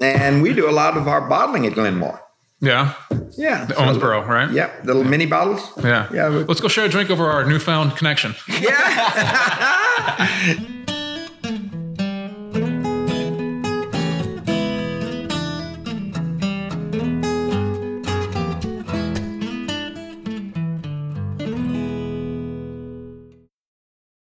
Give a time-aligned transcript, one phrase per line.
[0.00, 2.20] and we do a lot of our bottling at Glenmore.
[2.60, 2.94] Yeah.
[3.36, 4.50] Yeah, The so- Owensboro, right?
[4.50, 5.60] Yeah, the little mini bottles.
[5.82, 6.08] Yeah.
[6.12, 8.34] Yeah, we- Let's go share a drink over our newfound connection.
[8.60, 10.28] Yeah.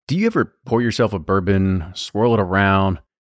[0.07, 2.99] Do you ever pour yourself a bourbon, swirl it around,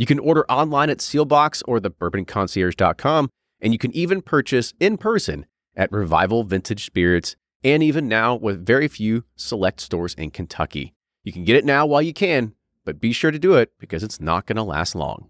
[0.00, 3.28] You can order online at Seelbach's or thebourbonconcierge.com,
[3.60, 5.44] and you can even purchase in person
[5.76, 10.94] at Revival Vintage Spirits, and even now with very few select stores in Kentucky.
[11.22, 12.54] You can get it now while you can,
[12.86, 15.28] but be sure to do it because it's not going to last long.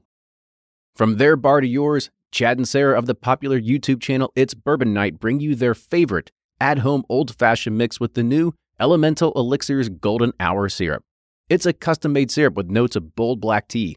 [0.95, 4.95] From their bar to yours, Chad and Sarah of the popular YouTube channel It's Bourbon
[4.95, 6.31] Night bring you their favorite
[6.61, 11.03] at home old fashioned mix with the new Elemental Elixirs Golden Hour Syrup.
[11.49, 13.97] It's a custom made syrup with notes of bold black tea,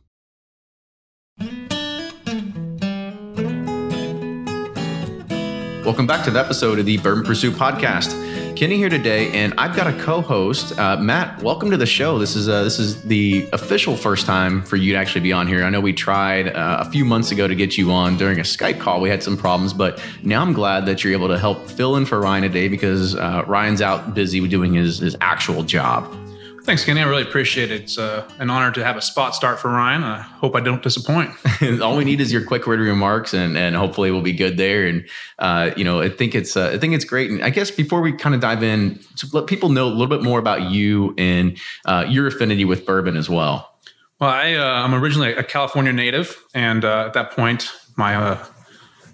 [5.83, 8.11] Welcome back to the episode of the Bourbon Pursuit podcast.
[8.55, 11.41] Kenny here today, and I've got a co-host, uh, Matt.
[11.41, 12.19] Welcome to the show.
[12.19, 15.47] This is uh, this is the official first time for you to actually be on
[15.47, 15.63] here.
[15.63, 18.43] I know we tried uh, a few months ago to get you on during a
[18.43, 19.01] Skype call.
[19.01, 22.05] We had some problems, but now I'm glad that you're able to help fill in
[22.05, 26.15] for Ryan today because uh, Ryan's out busy doing his his actual job.
[26.63, 27.01] Thanks, Kenny.
[27.01, 27.81] I really appreciate it.
[27.81, 30.03] It's uh, an honor to have a spot start for Ryan.
[30.03, 31.31] I hope I don't disappoint.
[31.81, 34.85] All we need is your quick witty remarks, and and hopefully we'll be good there.
[34.85, 35.07] And
[35.39, 37.31] uh, you know, I think it's uh, I think it's great.
[37.31, 40.07] And I guess before we kind of dive in, to let people know a little
[40.07, 43.75] bit more about you and uh, your affinity with bourbon as well.
[44.19, 48.45] Well, I, uh, I'm originally a California native, and uh, at that point, my uh,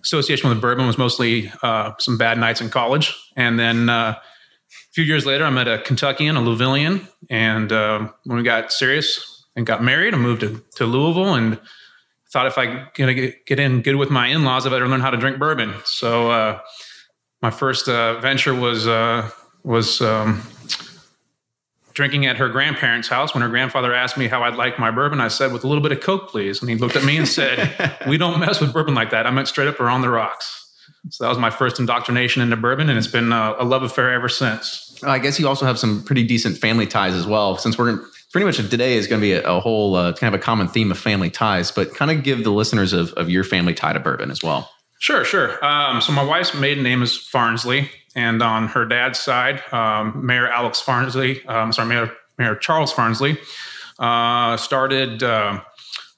[0.04, 3.14] association with bourbon was mostly uh, some bad nights in college.
[3.38, 4.16] And then uh,
[4.98, 9.46] few years later, I met a Kentuckian, a Louisvillian, and um when we got serious
[9.56, 11.60] and got married, I moved to, to Louisville and
[12.32, 15.12] thought if I gonna get, get in good with my in-laws, I better learn how
[15.12, 15.76] to drink bourbon.
[15.86, 16.62] So uh,
[17.44, 19.30] my first uh, venture was uh,
[19.64, 20.42] was um,
[21.94, 23.36] drinking at her grandparents' house.
[23.36, 25.84] When her grandfather asked me how I'd like my bourbon, I said, "With a little
[25.84, 28.74] bit of Coke, please." And he looked at me and said, "We don't mess with
[28.74, 30.64] bourbon like that." I meant straight up or on the rocks.
[31.10, 34.12] So that was my first indoctrination into bourbon, and it's been uh, a love affair
[34.12, 34.87] ever since.
[35.04, 37.58] I guess you also have some pretty decent family ties as well.
[37.58, 38.00] Since we're
[38.32, 40.68] pretty much today is going to be a, a whole uh, kind of a common
[40.68, 43.94] theme of family ties, but kind of give the listeners of, of your family tie
[43.94, 44.70] to bourbon as well.
[45.00, 45.64] Sure, sure.
[45.64, 50.48] Um, so my wife's maiden name is Farnsley, and on her dad's side, um, Mayor
[50.48, 53.38] Alex Farnsley, um, sorry, Mayor, Mayor Charles Farnsley,
[54.00, 55.62] uh, started uh,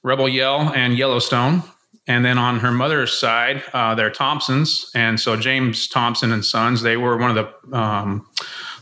[0.02, 1.62] Rebel Yell and Yellowstone.
[2.06, 6.82] And then on her mother's side, uh, they're Thompsons, and so James Thompson and Sons.
[6.82, 8.26] They were one of the um,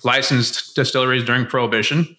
[0.04, 2.16] licensed distilleries during Prohibition,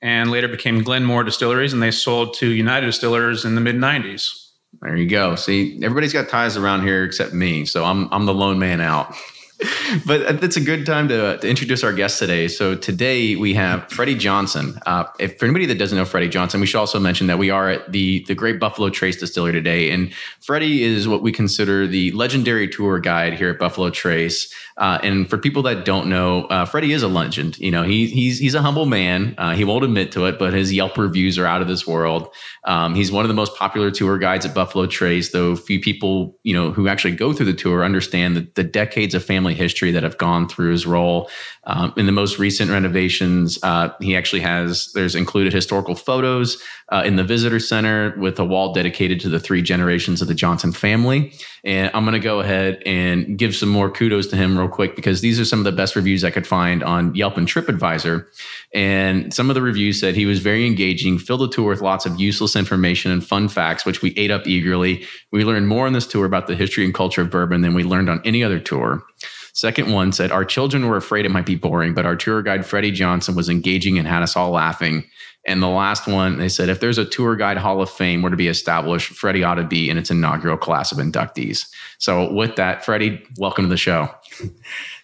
[0.00, 4.50] and later became Glenmore Distilleries, and they sold to United Distillers in the mid '90s.
[4.80, 5.36] There you go.
[5.36, 9.14] See, everybody's got ties around here except me, so I'm I'm the lone man out.
[10.06, 12.48] but it's a good time to, to, introduce our guest today.
[12.48, 14.78] So today we have Freddie Johnson.
[14.86, 17.50] Uh, if for anybody that doesn't know Freddie Johnson, we should also mention that we
[17.50, 21.86] are at the the Great Buffalo Trace Distillery today, and Freddie is what we consider
[21.86, 24.52] the legendary tour guide here at Buffalo Trace.
[24.78, 27.58] Uh, and for people that don't know, uh, Freddie is a legend.
[27.58, 29.34] You know, he, he's he's a humble man.
[29.36, 32.28] Uh, he won't admit to it, but his Yelp reviews are out of this world.
[32.64, 36.38] Um, he's one of the most popular tour guides at Buffalo Trace, though few people,
[36.42, 39.90] you know, who actually go through the tour understand the, the decades of family history
[39.92, 41.30] that have gone through his role.
[41.64, 47.02] Um, in the most recent renovations, uh, he actually has there's included historical photos uh,
[47.06, 50.72] in the visitor center with a wall dedicated to the three generations of the Johnson
[50.72, 51.32] family.
[51.64, 54.96] And I'm going to go ahead and give some more kudos to him real quick
[54.96, 58.26] because these are some of the best reviews I could find on Yelp and TripAdvisor.
[58.74, 62.04] And some of the reviews said he was very engaging, filled the tour with lots
[62.04, 65.06] of useless information and fun facts, which we ate up eagerly.
[65.30, 67.84] We learned more on this tour about the history and culture of bourbon than we
[67.84, 69.04] learned on any other tour.
[69.52, 72.64] Second one said, Our children were afraid it might be boring, but our tour guide,
[72.64, 75.04] Freddie Johnson, was engaging and had us all laughing.
[75.44, 78.30] And the last one, they said, if there's a tour guide hall of fame were
[78.30, 81.66] to be established, Freddie ought to be in its inaugural class of inductees.
[81.98, 84.08] So, with that, Freddie, welcome to the show.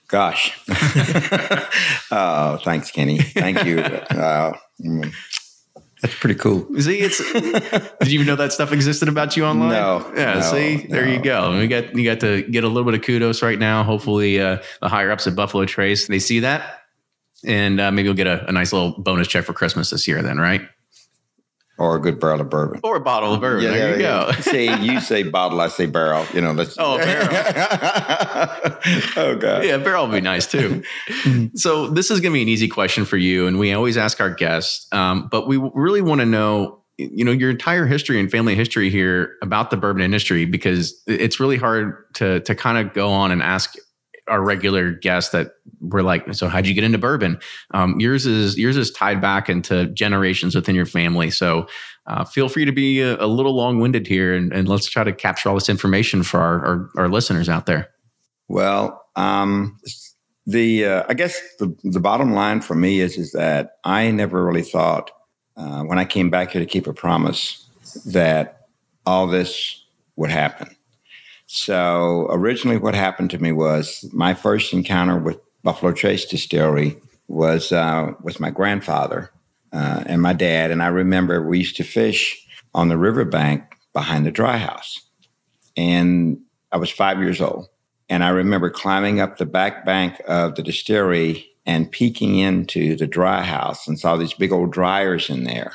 [0.07, 0.59] Gosh.
[2.11, 3.19] oh, thanks, Kenny.
[3.19, 3.79] Thank you.
[4.19, 5.13] Uh, mm,
[6.01, 6.67] that's pretty cool.
[6.81, 7.19] See, it's.
[7.33, 9.71] did you even know that stuff existed about you online?
[9.71, 10.13] No.
[10.17, 10.35] Yeah.
[10.35, 11.13] no, see, there no.
[11.13, 11.59] you go.
[11.59, 13.83] We got you got to get a little bit of kudos right now.
[13.83, 16.83] Hopefully, uh, the higher ups at Buffalo Trace they see that,
[17.45, 20.23] and uh, maybe you'll get a, a nice little bonus check for Christmas this year.
[20.23, 20.63] Then, right?
[21.79, 22.81] Or a good barrel of bourbon.
[22.83, 23.65] Or a bottle of bourbon.
[23.65, 24.33] there you go.
[24.41, 26.27] See, you say bottle, I say barrel.
[26.35, 27.29] You know, that's Oh, barrel.
[29.17, 29.65] oh God.
[29.65, 30.83] Yeah, barrel would be nice too.
[31.55, 34.21] so this is going to be an easy question for you, and we always ask
[34.21, 38.31] our guests, um, but we really want to know, you know, your entire history and
[38.31, 42.93] family history here about the bourbon industry because it's really hard to to kind of
[42.93, 43.77] go on and ask
[44.29, 47.39] our regular guests that were like, so how'd you get into bourbon?
[47.73, 51.31] Um, yours is yours is tied back into generations within your family.
[51.31, 51.67] So
[52.07, 55.05] uh, feel free to be a, a little long winded here, and, and, let's try
[55.05, 57.91] to capture all this information for our our, our listeners out there.
[58.49, 59.79] Well, um,
[60.47, 64.45] the uh, I guess the the bottom line for me is is that I never
[64.45, 65.11] really thought
[65.57, 67.67] uh, when I came back here to keep a promise
[68.07, 68.69] that
[69.05, 69.85] all this
[70.17, 70.75] would happen.
[71.51, 77.73] So originally, what happened to me was my first encounter with Buffalo Trace Distillery was
[77.73, 79.31] uh, with my grandfather
[79.73, 83.63] uh, and my dad, and I remember we used to fish on the riverbank
[83.95, 85.01] behind the dry house,
[85.75, 86.39] and
[86.71, 87.69] I was five years old,
[88.11, 93.07] and I remember climbing up the back bank of the distillery and peeking into the
[93.07, 95.73] dry house and saw these big old dryers in there.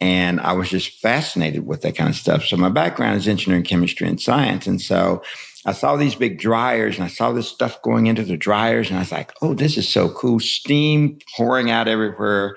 [0.00, 2.44] And I was just fascinated with that kind of stuff.
[2.44, 4.66] So my background is engineering, chemistry, and science.
[4.66, 5.22] And so
[5.64, 8.88] I saw these big dryers and I saw this stuff going into the dryers.
[8.88, 10.38] And I was like, oh, this is so cool.
[10.38, 12.56] Steam pouring out everywhere.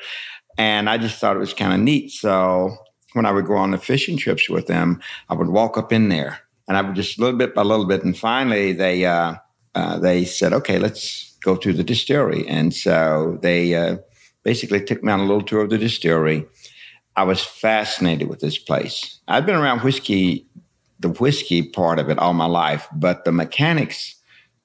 [0.58, 2.12] And I just thought it was kind of neat.
[2.12, 2.76] So
[3.14, 6.10] when I would go on the fishing trips with them, I would walk up in
[6.10, 8.04] there and I would just little bit by little bit.
[8.04, 9.36] And finally they, uh,
[9.76, 12.46] uh, they said, okay, let's go to the distillery.
[12.48, 13.98] And so they uh,
[14.44, 16.46] basically took me on a little tour of the distillery
[17.20, 19.20] I was fascinated with this place.
[19.28, 20.48] I've been around whiskey,
[21.02, 24.16] the whiskey part of it all my life, but the mechanics,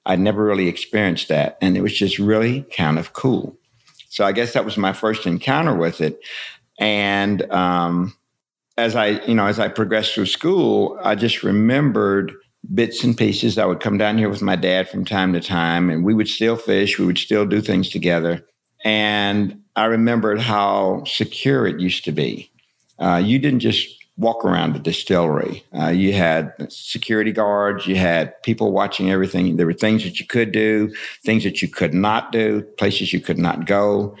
[0.05, 1.57] I'd never really experienced that.
[1.59, 3.57] And it was just really kind of cool.
[4.07, 6.17] So I guess that was my first encounter with it.
[6.79, 8.15] And um,
[8.77, 12.31] as I, you know, as I progressed through school, I just remembered
[12.73, 13.57] bits and pieces.
[13.57, 16.29] I would come down here with my dad from time to time, and we would
[16.29, 16.97] still fish.
[16.97, 18.45] We would still do things together.
[18.85, 22.49] And I remembered how secure it used to be.
[22.97, 25.63] Uh, you didn't just walk around the distillery.
[25.77, 29.57] Uh, you had security guards, you had people watching everything.
[29.57, 33.19] There were things that you could do, things that you could not do, places you
[33.19, 34.15] could not go.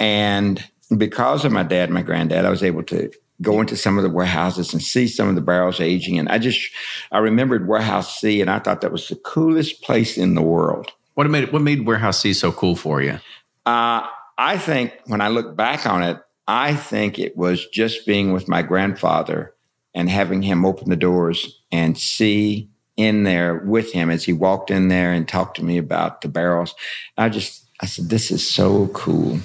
[0.00, 0.64] And
[0.96, 4.02] because of my dad and my granddad, I was able to go into some of
[4.02, 6.18] the warehouses and see some of the barrels aging.
[6.18, 6.68] And I just,
[7.12, 10.90] I remembered Warehouse C, and I thought that was the coolest place in the world.
[11.14, 13.20] What made what made Warehouse C so cool for you?
[13.66, 14.06] Uh,
[14.40, 16.16] I think when I look back on it,
[16.48, 19.54] I think it was just being with my grandfather
[19.94, 24.70] and having him open the doors and see in there with him as he walked
[24.70, 26.74] in there and talked to me about the barrels.
[27.18, 29.40] I just, I said, this is so cool.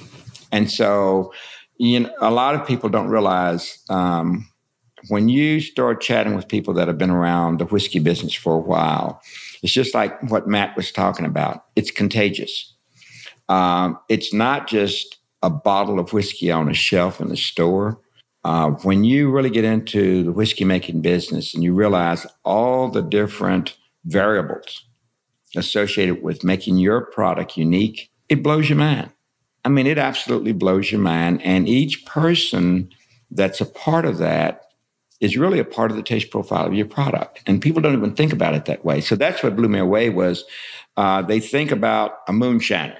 [0.50, 1.30] And so,
[1.76, 4.48] you know, a lot of people don't realize um,
[5.08, 8.58] when you start chatting with people that have been around the whiskey business for a
[8.58, 9.20] while,
[9.62, 11.66] it's just like what Matt was talking about.
[11.76, 12.72] It's contagious.
[13.48, 18.00] Um, it's not just a bottle of whiskey on a shelf in the store.
[18.44, 23.02] Uh, when you really get into the whiskey making business and you realize all the
[23.02, 24.84] different variables
[25.56, 29.10] associated with making your product unique, it blows your mind.
[29.64, 31.42] I mean, it absolutely blows your mind.
[31.42, 32.90] And each person
[33.30, 34.62] that's a part of that
[35.20, 37.42] is really a part of the taste profile of your product.
[37.46, 39.00] And people don't even think about it that way.
[39.00, 40.44] So that's what blew me away was
[40.96, 42.98] uh, they think about a moonshiner.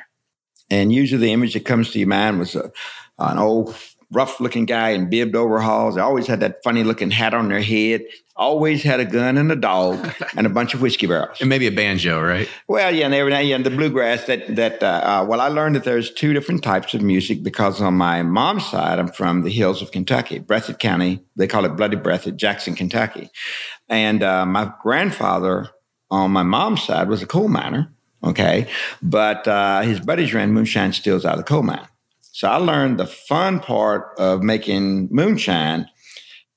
[0.70, 2.70] And usually the image that comes to your mind was a,
[3.18, 3.76] an old
[4.12, 5.96] rough looking guy in bibbed overalls.
[5.96, 8.04] They always had that funny looking hat on their head.
[8.37, 11.40] Always had a gun and a dog and a bunch of whiskey barrels.
[11.40, 12.49] And maybe a banjo, right?
[12.68, 14.26] Well, yeah, and every now and the bluegrass.
[14.26, 14.87] That that uh,
[15.23, 18.66] uh, well, I learned that there's two different types of music because on my mom's
[18.66, 21.25] side, I'm from the hills of Kentucky, Breathitt County.
[21.37, 23.30] They call it Bloody Breathitt, Jackson, Kentucky.
[23.88, 25.70] And uh, my grandfather
[26.11, 27.92] on my mom's side was a coal miner.
[28.25, 28.68] Okay,
[29.02, 31.87] but uh, his buddies ran moonshine stills out of the coal mine.
[32.37, 35.88] So I learned the fun part of making moonshine.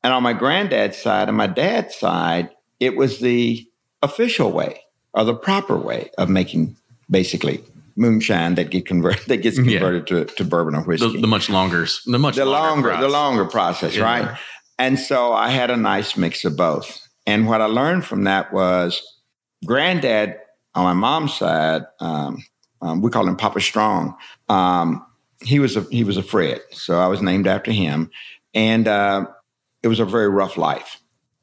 [0.03, 2.49] And on my granddad's side and my dad's side,
[2.79, 3.65] it was the
[4.01, 4.81] official way
[5.13, 6.75] or the proper way of making
[7.09, 7.63] basically
[7.95, 10.25] moonshine that get converted that gets converted yeah.
[10.25, 11.13] to, to bourbon or whiskey.
[11.13, 14.03] The, the, much longer, the much the longer, longer the longer process, yeah.
[14.03, 14.37] right?
[14.77, 17.07] And so I had a nice mix of both.
[17.27, 19.01] And what I learned from that was
[19.65, 20.35] granddad
[20.79, 22.43] on my mom's side, um,
[22.81, 24.15] um, we call him Papa Strong.
[24.47, 25.05] Um,
[25.41, 28.09] he was a he was a Fred, so I was named after him,
[28.53, 29.25] and uh,
[29.83, 31.01] it was a very rough life.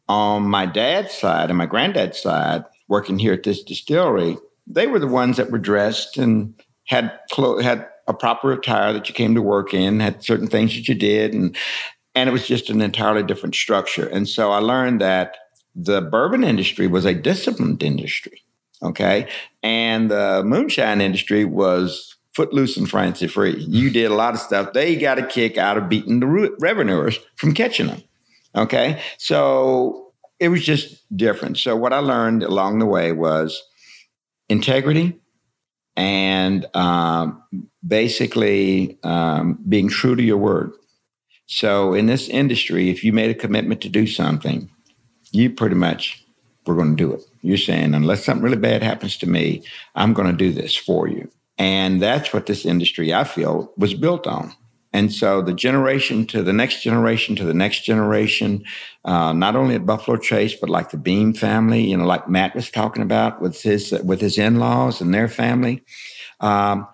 [0.09, 4.99] On my dad's side and my granddad's side, working here at this distillery, they were
[4.99, 9.35] the ones that were dressed and had clo- had a proper attire that you came
[9.35, 11.57] to work in, had certain things that you did, and
[12.15, 14.07] and it was just an entirely different structure.
[14.09, 15.37] And so I learned that
[15.75, 18.43] the bourbon industry was a disciplined industry,
[18.83, 19.29] okay,
[19.63, 23.57] and the moonshine industry was footloose and fancy free.
[23.67, 24.75] You did a lot of stuff.
[24.75, 26.27] They got a kick out of beating the
[26.61, 28.03] revenuers from catching them.
[28.55, 29.01] Okay.
[29.17, 31.57] So it was just different.
[31.57, 33.63] So what I learned along the way was
[34.51, 35.19] integrity
[35.97, 37.43] and um,
[37.87, 40.73] basically um, being true to your word.
[41.47, 44.69] So in this industry, if you made a commitment to do something,
[45.33, 46.23] you pretty much
[46.67, 47.23] were going to do it.
[47.43, 49.63] You're saying, unless something really bad happens to me,
[49.95, 51.31] I'm going to do this for you.
[51.59, 54.55] And that's what this industry, I feel, was built on.
[54.93, 58.65] And so the generation to the next generation to the next generation,
[59.05, 62.55] uh, not only at Buffalo Trace, but like the Beam family, you know, like Matt
[62.55, 65.83] was talking about with his with his in laws and their family,
[66.41, 66.87] um,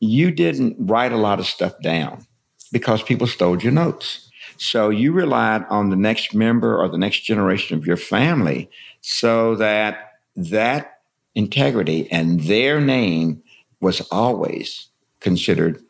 [0.00, 2.26] you didn't write a lot of stuff down
[2.72, 4.30] because people stole your notes.
[4.58, 8.68] So you relied on the next member or the next generation of your family
[9.00, 11.00] so that that
[11.34, 13.42] integrity and their name
[13.80, 14.88] was always
[15.20, 15.82] considered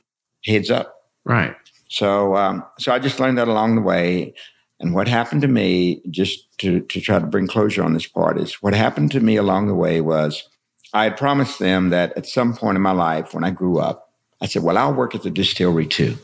[0.45, 0.95] heads up.
[1.25, 1.55] Right.
[1.89, 4.35] So, um, so I just learned that along the way.
[4.79, 8.39] And what happened to me, just to, to try to bring closure on this part,
[8.39, 10.49] is what happened to me along the way was
[10.95, 14.13] I had promised them that at some point in my life, when I grew up,
[14.41, 16.17] I said, Well, I'll work at the distillery too.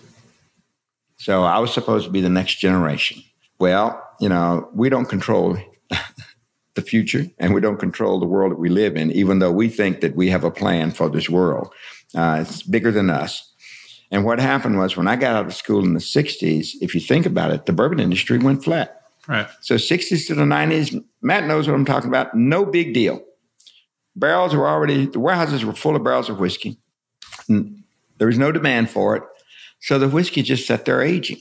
[1.18, 3.22] So I was supposed to be the next generation.
[3.58, 5.58] Well, you know, we don't control
[6.76, 9.68] the future and we don't control the world that we live in, even though we
[9.68, 11.72] think that we have a plan for this world.
[12.14, 13.52] Uh, it's bigger than us.
[14.10, 17.00] And what happened was when I got out of school in the 60s, if you
[17.00, 19.02] think about it, the bourbon industry went flat.
[19.26, 19.48] Right.
[19.60, 22.34] So 60s to the 90s, Matt knows what I'm talking about.
[22.34, 23.20] No big deal.
[24.14, 26.78] Barrels were already, the warehouses were full of barrels of whiskey.
[27.48, 29.22] There was no demand for it.
[29.80, 31.38] So the whiskey just sat there aging.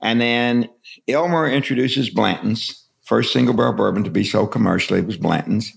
[0.00, 0.68] And then
[1.08, 5.72] Elmer introduces Blanton's first single barrel bourbon to be sold commercially was Blanton's.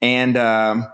[0.00, 0.86] And um,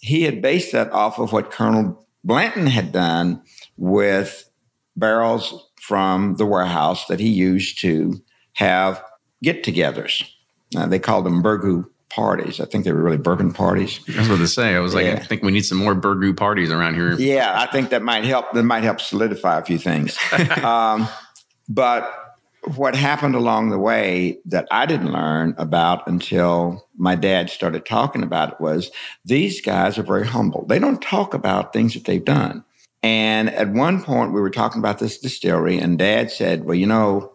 [0.00, 3.42] he had based that off of what Colonel Blanton had done
[3.76, 4.50] with
[4.96, 8.20] barrels from the warehouse that he used to
[8.54, 9.02] have
[9.42, 10.28] get togethers.
[10.76, 12.60] Uh, they called them burgoo parties.
[12.60, 14.00] I think they were really bourbon parties.
[14.06, 14.74] That's what they say.
[14.74, 15.14] I was like, yeah.
[15.14, 17.14] I think we need some more burgoo parties around here.
[17.14, 18.52] Yeah, I think that might help.
[18.52, 20.18] That might help solidify a few things.
[20.62, 21.08] um,
[21.68, 22.29] but
[22.76, 28.22] what happened along the way that I didn't learn about until my dad started talking
[28.22, 28.90] about it was
[29.24, 30.66] these guys are very humble.
[30.66, 32.64] They don't talk about things that they've done.
[33.02, 36.86] And at one point, we were talking about this distillery, and dad said, Well, you
[36.86, 37.32] know,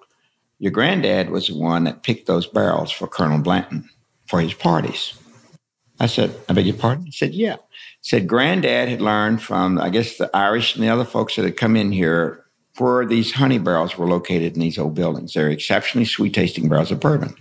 [0.60, 3.90] your granddad was the one that picked those barrels for Colonel Blanton
[4.28, 5.14] for his parties.
[6.00, 7.06] I said, I beg your pardon?
[7.06, 7.56] He said, Yeah.
[7.56, 11.46] He said, Granddad had learned from, I guess, the Irish and the other folks that
[11.46, 12.45] had come in here
[12.78, 15.34] where these honey barrels were located in these old buildings.
[15.34, 17.36] They're exceptionally sweet tasting barrels of bourbon.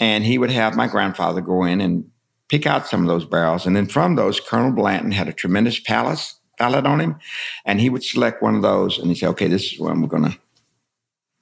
[0.00, 2.10] And he would have my grandfather go in and
[2.48, 3.66] pick out some of those barrels.
[3.66, 7.16] And then from those, Colonel Blanton had a tremendous palace palate on him.
[7.64, 10.08] And he would select one of those and he'd say, okay, this is when we're
[10.08, 10.36] gonna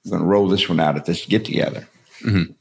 [0.05, 1.87] we're gonna roll this one out at this get together.
[2.21, 2.53] Mm-hmm.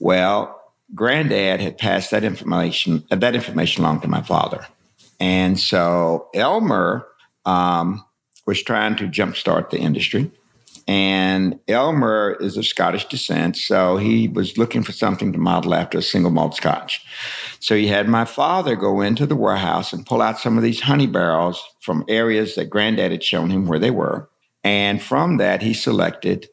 [0.00, 0.54] Well,
[0.94, 4.66] granddad had passed that information that information along to my father,
[5.20, 7.06] and so Elmer
[7.44, 8.04] um,
[8.48, 10.30] was trying to jumpstart the industry.
[10.88, 15.98] And Elmer is of Scottish descent, so he was looking for something to model after
[15.98, 17.04] a single malt scotch.
[17.60, 20.80] So he had my father go into the warehouse and pull out some of these
[20.80, 24.30] honey barrels from areas that granddad had shown him where they were.
[24.64, 26.48] And from that, he selected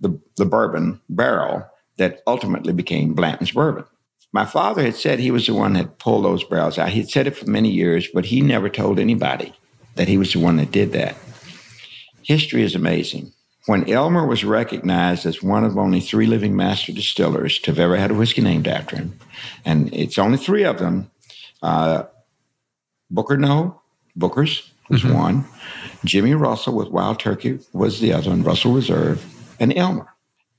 [0.00, 3.84] the, the bourbon barrel that ultimately became Blanton's bourbon.
[4.32, 6.90] My father had said he was the one that pulled those barrels out.
[6.90, 9.54] He had said it for many years, but he never told anybody
[9.94, 11.16] that he was the one that did that.
[12.28, 13.32] History is amazing
[13.64, 17.96] when Elmer was recognized as one of only three living master distillers to have ever
[17.96, 19.18] had a whiskey named after him,
[19.64, 21.10] and it's only three of them.
[21.62, 22.02] Uh,
[23.10, 23.80] Booker No,
[24.14, 25.14] Booker's was mm-hmm.
[25.14, 25.44] one.
[26.04, 29.24] Jimmy Russell with Wild Turkey was the other one, Russell Reserve,
[29.58, 30.08] and Elmer.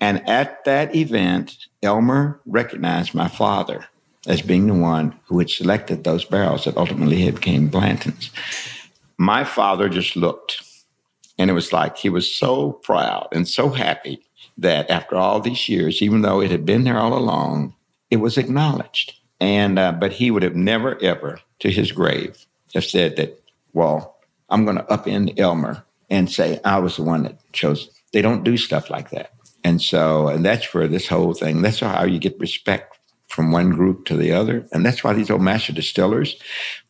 [0.01, 3.85] And at that event, Elmer recognized my father
[4.25, 8.31] as being the one who had selected those barrels that ultimately became Blanton's.
[9.19, 10.63] My father just looked
[11.39, 14.21] and it was like he was so proud and so happy
[14.57, 17.73] that after all these years, even though it had been there all along,
[18.11, 19.13] it was acknowledged.
[19.39, 23.41] And uh, but he would have never ever, to his grave, have said that.
[23.71, 24.17] Well,
[24.49, 27.89] I'm going to upend Elmer and say I was the one that chose.
[28.11, 29.31] They don't do stuff like that.
[29.63, 31.61] And so, and that's where this whole thing.
[31.61, 34.67] That's how you get respect from one group to the other.
[34.71, 36.35] And that's why these old master distillers,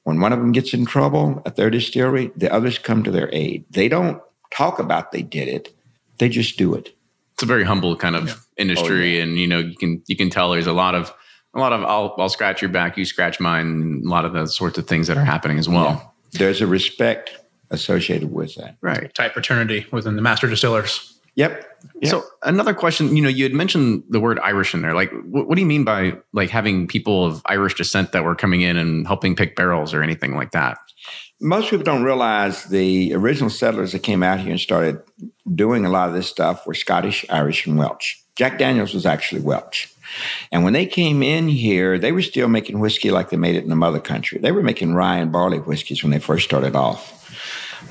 [0.04, 3.30] when one of them gets in trouble at their distillery, the others come to their
[3.34, 3.66] aid.
[3.70, 5.76] They don't talk about they did it.
[6.18, 6.96] They just do it.
[7.34, 8.36] It's a very humble kind of yeah.
[8.58, 9.24] industry, oh, yeah.
[9.24, 11.14] and you know you can you can tell there's a lot of
[11.54, 14.46] a lot of I'll I'll scratch your back, you scratch mine, a lot of the
[14.48, 16.14] sorts of things that are happening as well.
[16.32, 16.40] Yeah.
[16.40, 17.38] There's a respect
[17.72, 19.14] associated with that, right?
[19.14, 21.20] Type fraternity within the master distillers.
[21.36, 21.80] Yep.
[22.02, 22.12] yep.
[22.12, 24.94] So another question, you know, you had mentioned the word Irish in there.
[24.94, 28.36] Like, what, what, do you mean by like having people of Irish descent that were
[28.36, 30.78] coming in and helping pick barrels or anything like that?
[31.40, 35.02] Most people don't realize the original settlers that came out here and started
[35.54, 38.18] doing a lot of this stuff were Scottish, Irish, and Welsh.
[38.36, 39.88] Jack Daniels was actually Welsh.
[40.52, 43.64] And when they came in here, they were still making whiskey like they made it
[43.64, 44.40] in the mother country.
[44.40, 47.16] They were making rye and barley whiskeys when they first started off.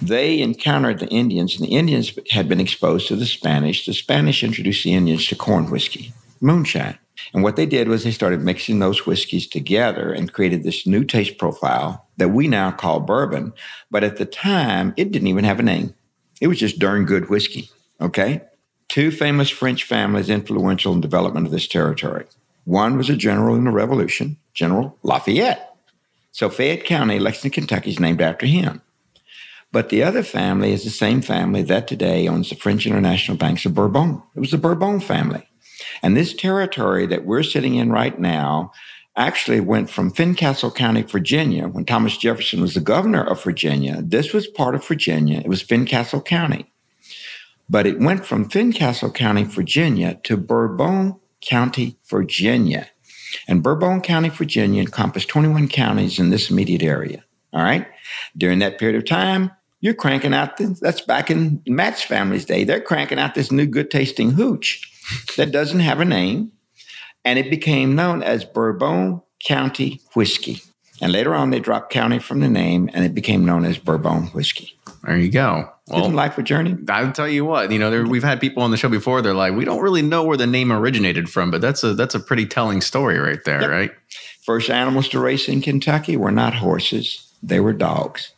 [0.02, 3.87] They encountered the Indians, and the Indians had been exposed to the Spanish.
[3.87, 6.98] The Spanish introduced the Indians to corn whiskey, moonshine.
[7.33, 11.04] And what they did was they started mixing those whiskeys together and created this new
[11.04, 13.52] taste profile that we now call bourbon.
[13.90, 15.94] But at the time, it didn't even have a name.
[16.40, 17.70] It was just darn good whiskey.
[18.00, 18.42] Okay.
[18.88, 22.24] Two famous French families influential in development of this territory.
[22.64, 25.74] One was a general in the Revolution, General Lafayette.
[26.33, 28.83] So Fayette County, Lexington, Kentucky is named after him.
[29.72, 33.66] But the other family is the same family that today owns the French International Banks
[33.66, 34.22] of Bourbon.
[34.35, 35.48] It was the Bourbon family.
[36.02, 38.72] And this territory that we're sitting in right now
[39.16, 44.00] actually went from Fincastle County, Virginia, when Thomas Jefferson was the governor of Virginia.
[44.00, 45.40] This was part of Virginia.
[45.40, 46.72] It was Fincastle County.
[47.68, 52.88] But it went from Fincastle County, Virginia to Bourbon County, Virginia.
[53.46, 57.24] And Bourbon County, Virginia encompassed 21 counties in this immediate area.
[57.52, 57.87] All right.
[58.37, 62.64] During that period of time, you're cranking out this, that's back in Matt's family's day.
[62.64, 64.90] They're cranking out this new good tasting hooch
[65.37, 66.53] that doesn't have a name.
[67.25, 70.62] And it became known as Bourbon County Whiskey.
[71.01, 74.29] And later on, they dropped county from the name and it became known as Bourbon
[74.29, 74.79] Whiskey.
[75.05, 75.71] There you go.
[75.88, 76.77] Well, Isn't life a journey?
[76.88, 79.23] I'll tell you what, you know, there, we've had people on the show before.
[79.23, 82.14] They're like, we don't really know where the name originated from, but that's a that's
[82.14, 83.71] a pretty telling story right there, yep.
[83.71, 83.90] right?
[84.42, 88.33] First animals to race in Kentucky were not horses; they were dogs.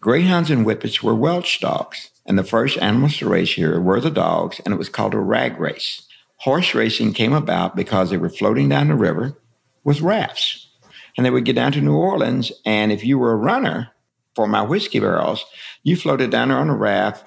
[0.00, 4.10] Greyhounds and Whippets were Welsh dogs, and the first animals to race here were the
[4.10, 6.03] dogs, and it was called a rag race.
[6.44, 9.34] Horse racing came about because they were floating down the river
[9.82, 10.68] with rafts.
[11.16, 13.92] And they would get down to New Orleans, and if you were a runner
[14.34, 15.42] for my whiskey barrels,
[15.84, 17.24] you floated down there on a raft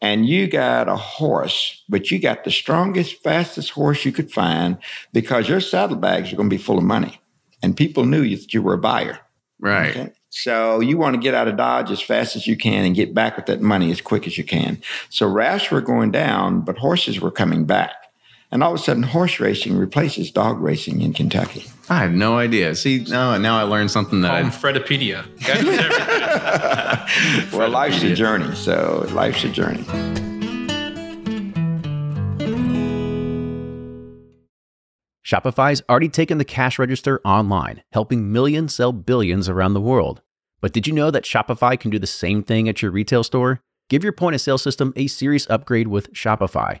[0.00, 4.78] and you got a horse, but you got the strongest, fastest horse you could find
[5.12, 7.20] because your saddlebags are going to be full of money.
[7.64, 9.18] And people knew that you were a buyer.
[9.58, 9.90] Right.
[9.90, 10.12] Okay?
[10.28, 13.14] So you want to get out of Dodge as fast as you can and get
[13.14, 14.80] back with that money as quick as you can.
[15.08, 17.99] So rafts were going down, but horses were coming back.
[18.52, 21.66] And all of a sudden, horse racing replaces dog racing in Kentucky.
[21.88, 22.74] I had no idea.
[22.74, 24.42] See, now, now I learned something that.
[24.42, 25.24] Home Fredipedia.
[27.52, 28.52] well, life's a journey.
[28.56, 29.84] So life's a journey.
[35.24, 40.22] Shopify's already taken the cash register online, helping millions sell billions around the world.
[40.60, 43.60] But did you know that Shopify can do the same thing at your retail store?
[43.88, 46.80] Give your point of sale system a serious upgrade with Shopify.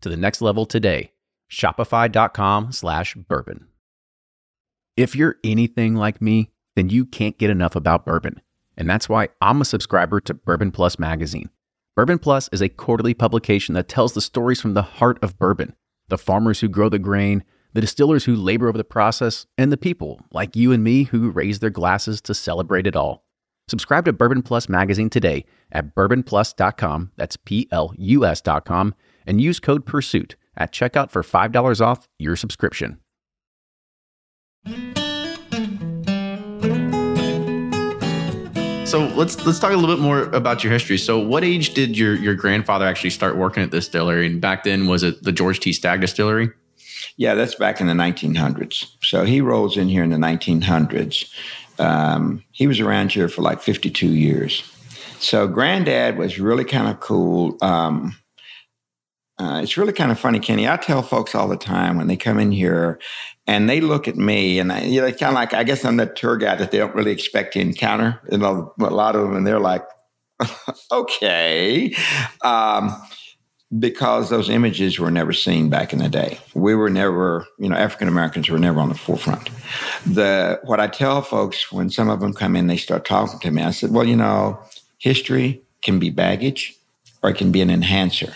[0.00, 1.12] to the next level today.
[1.50, 3.66] Shopify.com slash bourbon.
[4.96, 8.40] If you're anything like me, then you can't get enough about bourbon.
[8.76, 11.50] And that's why I'm a subscriber to Bourbon Plus magazine.
[11.96, 15.74] Bourbon Plus is a quarterly publication that tells the stories from the heart of bourbon
[16.08, 19.76] the farmers who grow the grain, the distillers who labor over the process, and the
[19.76, 23.24] people like you and me who raise their glasses to celebrate it all.
[23.68, 28.94] Subscribe to Bourbon Plus magazine today at bourbonplus.com, that's P L U S.com,
[29.26, 32.98] and use code PURSUIT at checkout for $5 off your subscription.
[38.90, 40.98] So let's let's talk a little bit more about your history.
[40.98, 44.26] So, what age did your your grandfather actually start working at this distillery?
[44.26, 45.72] And back then, was it the George T.
[45.72, 46.50] Stagg Distillery?
[47.16, 48.86] Yeah, that's back in the 1900s.
[49.02, 51.30] So he rolls in here in the 1900s.
[51.78, 54.62] Um, he was around here for like 52 years.
[55.20, 57.58] So granddad was really kind of cool.
[57.62, 58.16] Um,
[59.40, 60.68] uh, it's really kind of funny, Kenny.
[60.68, 63.00] I tell folks all the time when they come in here
[63.46, 65.96] and they look at me and I, you know, kind of like, I guess I'm
[65.96, 68.20] the tour guide that they don't really expect to encounter.
[68.30, 69.82] You know, a lot of them, and they're like,
[70.92, 71.96] okay.
[72.42, 72.94] Um,
[73.78, 76.38] because those images were never seen back in the day.
[76.54, 79.48] We were never, you know, African Americans were never on the forefront.
[80.04, 83.50] The what I tell folks when some of them come in, they start talking to
[83.50, 83.62] me.
[83.62, 84.60] I said, well, you know,
[84.98, 86.76] history can be baggage
[87.22, 88.34] or it can be an enhancer.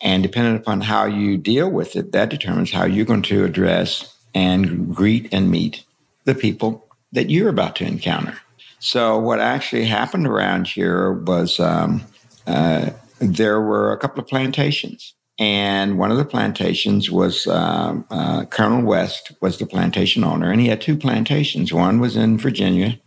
[0.00, 4.16] And depending upon how you deal with it, that determines how you're going to address
[4.34, 5.84] and greet and meet
[6.24, 8.38] the people that you're about to encounter.
[8.78, 12.02] So, what actually happened around here was um,
[12.46, 15.14] uh, there were a couple of plantations.
[15.38, 20.60] And one of the plantations was um, uh, Colonel West was the plantation owner, and
[20.60, 21.72] he had two plantations.
[21.72, 23.00] One was in Virginia,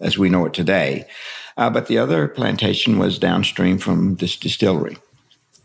[0.00, 1.04] as we know it today,
[1.56, 4.98] uh, but the other plantation was downstream from this distillery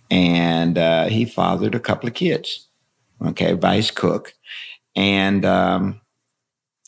[0.10, 2.68] and uh, he fathered a couple of kids,
[3.26, 4.34] okay, his cook.
[4.96, 6.02] And um,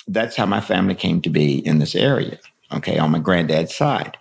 [0.08, 2.40] that's how my family came to be in this area,
[2.74, 4.18] okay, on my granddad's side.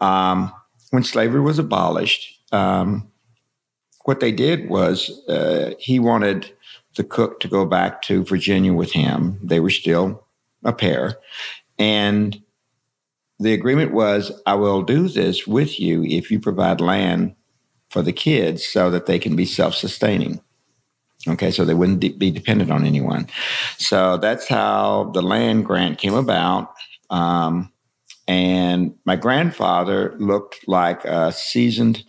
[0.00, 0.52] Um,
[0.90, 3.10] when slavery was abolished, um,
[4.04, 6.52] what they did was uh, he wanted
[6.96, 9.38] the cook to go back to Virginia with him.
[9.42, 10.24] They were still
[10.64, 11.18] a pair.
[11.78, 12.40] And
[13.38, 17.34] the agreement was I will do this with you if you provide land
[17.96, 20.38] for the kids so that they can be self sustaining.
[21.26, 23.26] Okay, so they wouldn't de- be dependent on anyone.
[23.78, 26.74] So that's how the land grant came about.
[27.08, 27.72] Um,
[28.28, 32.04] and my grandfather looked like a seasoned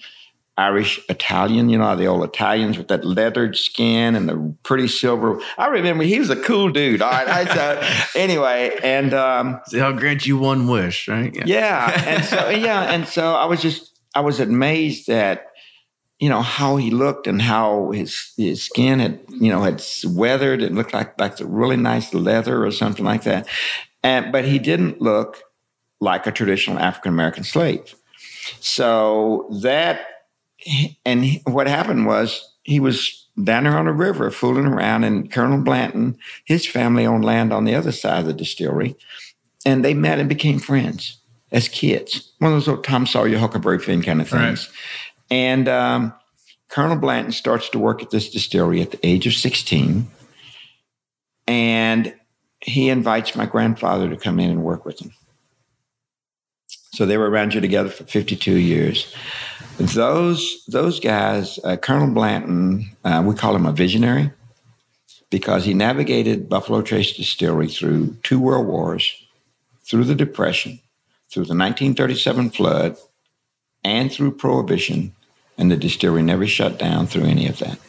[0.58, 5.40] Irish Italian, you know, the old Italians with that leathered skin and the pretty silver.
[5.58, 7.02] I remember he was a cool dude.
[7.02, 7.30] All right.
[7.30, 7.46] I,
[8.14, 11.34] so, anyway, and um, so I'll grant you one wish, right?
[11.34, 11.46] Yeah.
[11.46, 12.04] yeah.
[12.08, 12.94] And so, yeah.
[12.94, 15.48] And so I was just, I was amazed at
[16.20, 20.62] you know how he looked and how his his skin had you know had weathered.
[20.62, 23.48] It looked like like a really nice leather or something like that.
[24.04, 25.42] And but he didn't look
[26.00, 27.96] like a traditional african american slave.
[28.60, 30.02] So that
[31.06, 35.62] and what happened was he was down there on the river fooling around and colonel
[35.62, 38.96] blanton his family owned land on the other side of the distillery
[39.64, 41.20] and they met and became friends
[41.52, 42.34] as kids.
[42.40, 44.68] One of those old tom sawyer huckleberry finn kind of things.
[44.68, 44.76] right.
[45.30, 46.14] And um,
[46.70, 50.08] Colonel Blanton starts to work at this distillery at the age of 16.
[51.48, 52.14] And
[52.60, 55.14] he invites my grandfather to come in and work with him.
[56.92, 59.14] So they were around here together for 52 years.
[59.78, 64.32] Those, those guys, uh, Colonel Blanton, uh, we call him a visionary
[65.30, 69.14] because he navigated Buffalo Trace Distillery through two world wars,
[69.84, 70.80] through the Depression,
[71.30, 72.98] through the 1937 flood,
[73.84, 75.14] and through Prohibition,
[75.58, 77.80] and the distillery never shut down through any of that.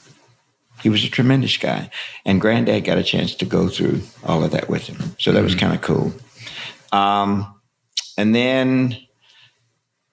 [0.83, 1.91] he was a tremendous guy.
[2.25, 5.17] And granddad got a chance to go through all of that with him.
[5.19, 6.13] So that was kind of cool.
[6.93, 7.53] Um,
[8.17, 8.97] and then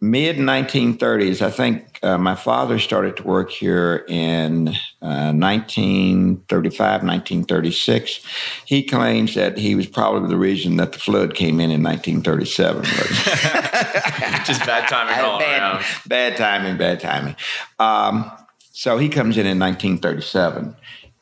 [0.01, 4.69] mid 1930s, I think uh, my father started to work here in
[5.01, 8.21] uh, 1935, 1936.
[8.65, 12.83] He claims that he was probably the reason that the flood came in in 1937.
[14.45, 15.85] Just bad timing all bad, around.
[16.05, 17.35] Bad timing, bad timing.
[17.79, 18.31] Um,
[18.71, 20.75] so he comes in in 1937.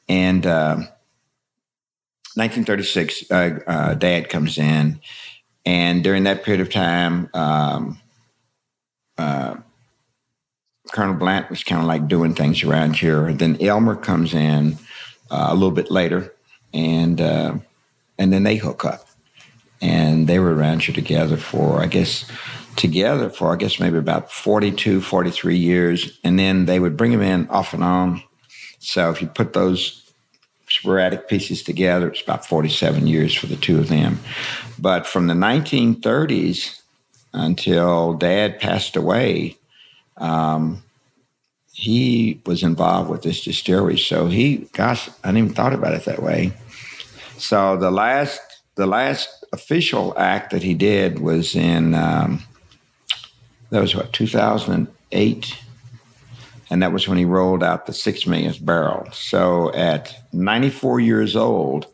[0.09, 0.75] And uh,
[2.35, 4.99] 1936, uh, uh, dad comes in.
[5.65, 8.01] And during that period of time, um,
[9.17, 9.55] uh,
[10.91, 13.31] Colonel Blant was kind of like doing things around here.
[13.33, 14.77] Then Elmer comes in
[15.31, 16.33] uh, a little bit later,
[16.73, 17.55] and uh,
[18.19, 19.07] and then they hook up,
[19.81, 22.29] and they were around here together for I guess
[22.75, 27.21] together for I guess maybe about 42, 43 years, and then they would bring him
[27.21, 28.23] in off and on.
[28.79, 30.03] So if you put those
[30.67, 34.19] sporadic pieces together, it's about 47 years for the two of them.
[34.79, 36.81] But from the 1930s
[37.31, 39.57] until dad passed away,
[40.17, 40.83] um,
[41.73, 43.97] he was involved with this distillery.
[43.97, 46.53] So he, gosh, I didn't even thought about it that way.
[47.37, 48.39] So the last,
[48.75, 52.43] the last official act that he did was in, um,
[53.73, 55.59] that was what, 2008?
[56.69, 59.07] And that was when he rolled out the six millionth barrel.
[59.11, 61.87] So at 94 years old,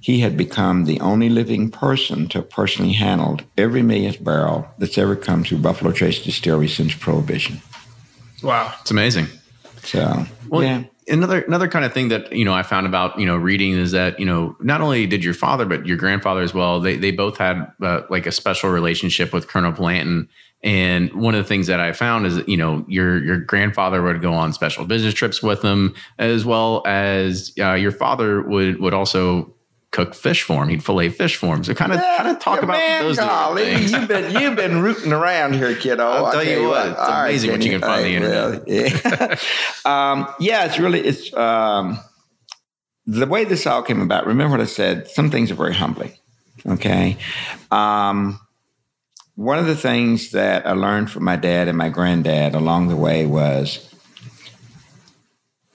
[0.00, 4.98] he had become the only living person to have personally handled every millionth barrel that's
[4.98, 7.62] ever come through Buffalo Trace Distillery since Prohibition.
[8.42, 9.28] Wow, it's amazing.
[9.84, 10.82] So, well, yeah.
[11.08, 13.92] Another another kind of thing that you know I found about you know reading is
[13.92, 17.10] that you know not only did your father but your grandfather as well they they
[17.10, 20.28] both had uh, like a special relationship with Colonel Blanton.
[20.64, 24.00] And one of the things that I found is, that you know, your your grandfather
[24.00, 28.78] would go on special business trips with them, as well as uh, your father would
[28.80, 29.52] would also
[29.92, 30.70] cook fish for him.
[30.70, 31.62] He'd fillet fish for him.
[31.62, 33.92] So kind of Yeah, kind of talk yeah, about man, those golly, things.
[33.92, 36.04] You've been you've been rooting around here, kiddo.
[36.04, 38.68] I'll tell you what, it's All right, amazing what you can find on the internet.
[38.68, 39.36] yeah.
[40.12, 42.00] um, yeah, it's really it's um,
[43.06, 44.26] the way this all came about.
[44.26, 45.08] Remember what I said?
[45.08, 46.12] Some things are very humbling.
[46.66, 47.18] Okay.
[47.70, 48.40] Um,
[49.34, 52.96] one of the things that I learned from my dad and my granddad along the
[52.96, 53.88] way was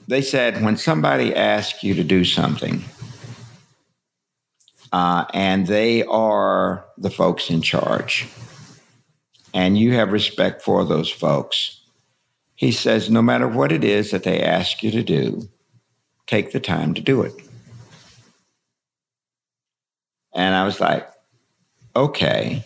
[0.08, 2.84] they said when somebody asks you to do something,
[4.92, 8.28] uh, and they are the folks in charge,
[9.54, 11.82] and you have respect for those folks,
[12.56, 15.48] he says, no matter what it is that they ask you to do,
[16.26, 17.34] take the time to do it.
[20.34, 21.08] And I was like,
[21.96, 22.64] okay.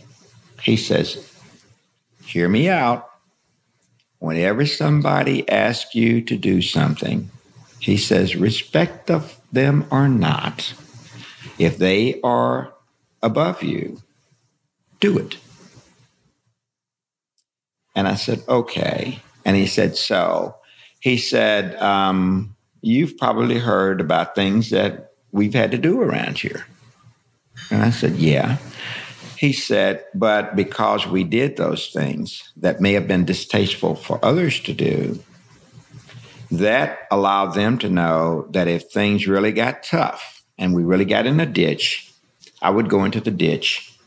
[0.62, 1.30] He says,
[2.26, 3.10] hear me out.
[4.20, 7.30] Whenever somebody asks you to do something,
[7.80, 10.74] he says, respect of them or not,
[11.58, 12.74] if they are
[13.22, 14.02] above you,
[15.00, 15.38] do it.
[17.96, 19.20] And I said, okay.
[19.46, 20.56] And he said, so
[21.00, 26.66] he said, um, you've probably heard about things that we've had to do around here.
[27.70, 28.58] And I said, yeah.
[29.38, 34.60] He said, but because we did those things that may have been distasteful for others
[34.62, 35.20] to do,
[36.52, 41.26] that allowed them to know that if things really got tough and we really got
[41.26, 42.14] in a ditch,
[42.62, 43.98] I would go into the ditch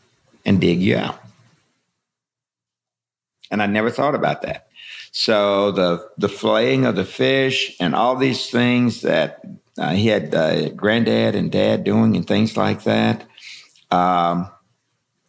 [0.45, 1.19] and dig you out.
[3.51, 4.69] And I never thought about that.
[5.11, 9.45] So the the filleting of the fish and all these things that
[9.77, 13.25] uh, he had uh, granddad and dad doing and things like that.
[13.91, 14.49] Um,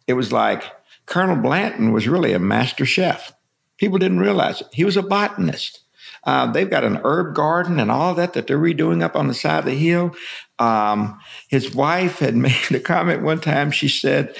[0.07, 0.63] it was like
[1.05, 3.33] Colonel Blanton was really a master chef.
[3.77, 4.67] People didn't realize it.
[4.71, 5.81] He was a botanist.
[6.23, 9.33] Uh, they've got an herb garden and all that that they're redoing up on the
[9.33, 10.15] side of the hill.
[10.59, 13.71] Um, his wife had made a comment one time.
[13.71, 14.35] She said,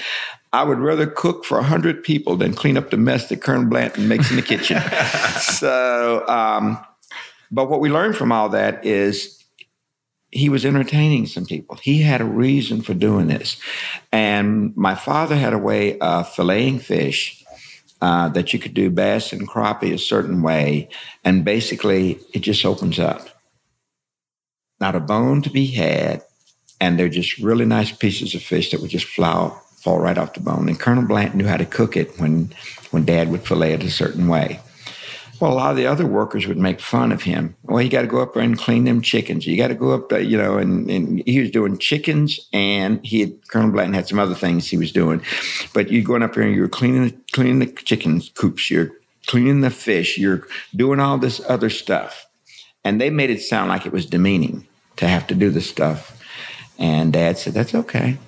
[0.52, 4.08] I would rather cook for 100 people than clean up the mess that Colonel Blanton
[4.08, 4.80] makes in the kitchen.
[5.40, 6.78] so, um,
[7.50, 9.38] but what we learned from all that is
[10.30, 11.76] he was entertaining some people.
[11.76, 13.56] He had a reason for doing this.
[14.12, 17.44] And my father had a way of filleting fish
[18.00, 20.88] uh, that you could do bass and crappie a certain way.
[21.24, 23.28] And basically, it just opens up.
[24.80, 26.22] Not a bone to be had.
[26.80, 30.34] And they're just really nice pieces of fish that would just flow, fall right off
[30.34, 30.68] the bone.
[30.68, 32.54] And Colonel Blant knew how to cook it when,
[32.90, 34.60] when dad would fillet it a certain way.
[35.40, 37.54] Well, a lot of the other workers would make fun of him.
[37.62, 39.46] Well, you got to go up there and clean them chickens.
[39.46, 43.04] You got to go up there, you know, and, and he was doing chickens and
[43.04, 45.22] he had, Colonel Blanton had some other things he was doing.
[45.72, 48.68] But you're going up there and you're cleaning, cleaning the chicken coops.
[48.68, 48.90] You're
[49.26, 50.18] cleaning the fish.
[50.18, 52.26] You're doing all this other stuff.
[52.84, 54.67] And they made it sound like it was demeaning.
[54.98, 56.20] To have to do this stuff.
[56.78, 58.18] And dad said, That's okay.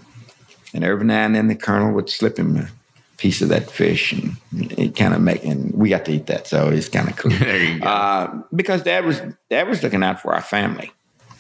[0.73, 2.69] And every now and then the colonel would slip him a
[3.17, 6.47] piece of that fish and it kind of make and we got to eat that.
[6.47, 7.33] So it's kind of cool.
[7.39, 7.87] there you go.
[7.87, 10.91] Uh, because dad was dad was looking out for our family.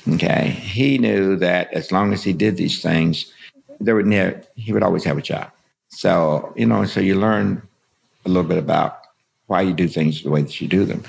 [0.09, 0.49] Okay.
[0.49, 3.33] He knew that as long as he did these things,
[3.79, 5.51] there would never he would always have a job.
[5.89, 7.63] So, you know, so you learn
[8.25, 9.01] a little bit about
[9.47, 11.03] why you do things the way that you do them.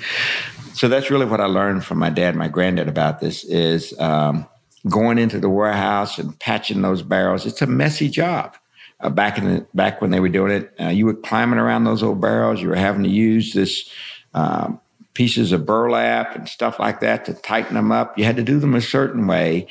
[0.74, 4.46] So that's really what I learned from my dad, my granddad about this is um,
[4.88, 7.46] going into the warehouse and patching those barrels.
[7.46, 8.56] It's a messy job.
[9.00, 11.84] Uh, back in the back when they were doing it, uh, you were climbing around
[11.84, 12.62] those old barrels.
[12.62, 13.90] You were having to use this
[14.32, 14.80] um,
[15.14, 18.16] pieces of burlap and stuff like that to tighten them up.
[18.16, 19.66] You had to do them a certain way,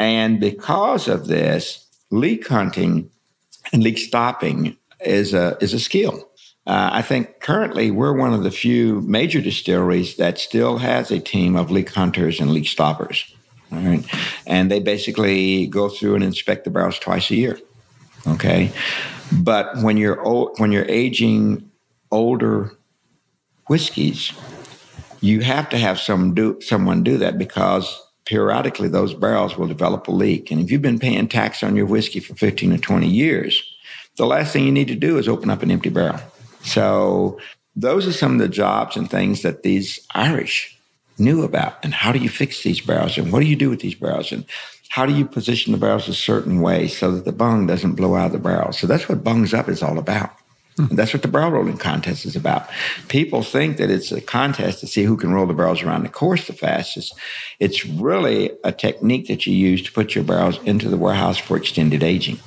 [0.00, 3.08] and because of this, leak hunting
[3.72, 6.25] and leak stopping is a is a skill.
[6.66, 11.20] Uh, I think currently we're one of the few major distilleries that still has a
[11.20, 13.32] team of leak hunters and leak stoppers.
[13.72, 14.04] All right.
[14.46, 17.58] And they basically go through and inspect the barrels twice a year.
[18.26, 18.72] Okay.
[19.32, 21.70] But when you're old, when you're aging
[22.10, 22.72] older
[23.68, 24.32] whiskeys,
[25.20, 30.08] you have to have some do someone do that because periodically those barrels will develop
[30.08, 30.50] a leak.
[30.50, 33.62] And if you've been paying tax on your whiskey for 15 or 20 years,
[34.16, 36.20] the last thing you need to do is open up an empty barrel.
[36.66, 37.38] So
[37.74, 40.76] those are some of the jobs and things that these Irish
[41.18, 41.82] knew about.
[41.82, 43.16] And how do you fix these barrels?
[43.16, 44.32] And what do you do with these barrels?
[44.32, 44.44] And
[44.88, 48.14] how do you position the barrels a certain way so that the bung doesn't blow
[48.14, 48.72] out of the barrel?
[48.72, 50.30] So that's what bungs up is all about.
[50.76, 50.86] Hmm.
[50.90, 52.68] And that's what the barrel rolling contest is about.
[53.08, 56.08] People think that it's a contest to see who can roll the barrels around the
[56.08, 57.14] course the fastest.
[57.60, 61.56] It's really a technique that you use to put your barrels into the warehouse for
[61.56, 62.38] extended aging.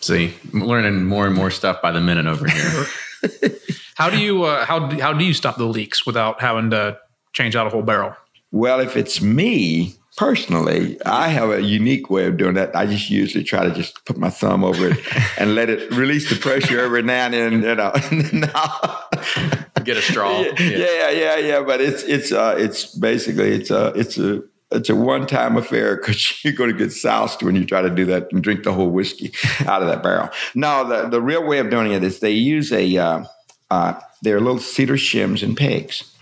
[0.00, 2.84] See, I'm learning more and more stuff by the minute over here.
[3.94, 6.98] how do you uh, how how do you stop the leaks without having to
[7.32, 8.14] change out a whole barrel?
[8.52, 12.74] Well, if it's me personally, I have a unique way of doing that.
[12.74, 14.98] I just usually try to just put my thumb over it
[15.38, 17.52] and let it release the pressure every now and then.
[17.62, 17.92] You know,
[19.84, 20.40] get a straw.
[20.40, 21.62] Yeah, yeah, yeah, yeah.
[21.62, 25.96] But it's it's uh, it's basically it's a it's a it's a one time affair
[25.96, 28.72] because you're going to get soused when you try to do that and drink the
[28.72, 29.32] whole whiskey
[29.66, 30.30] out of that barrel.
[30.54, 33.24] No, the, the real way of doing it is they use a, uh,
[33.70, 36.12] uh, they're little cedar shims and pegs.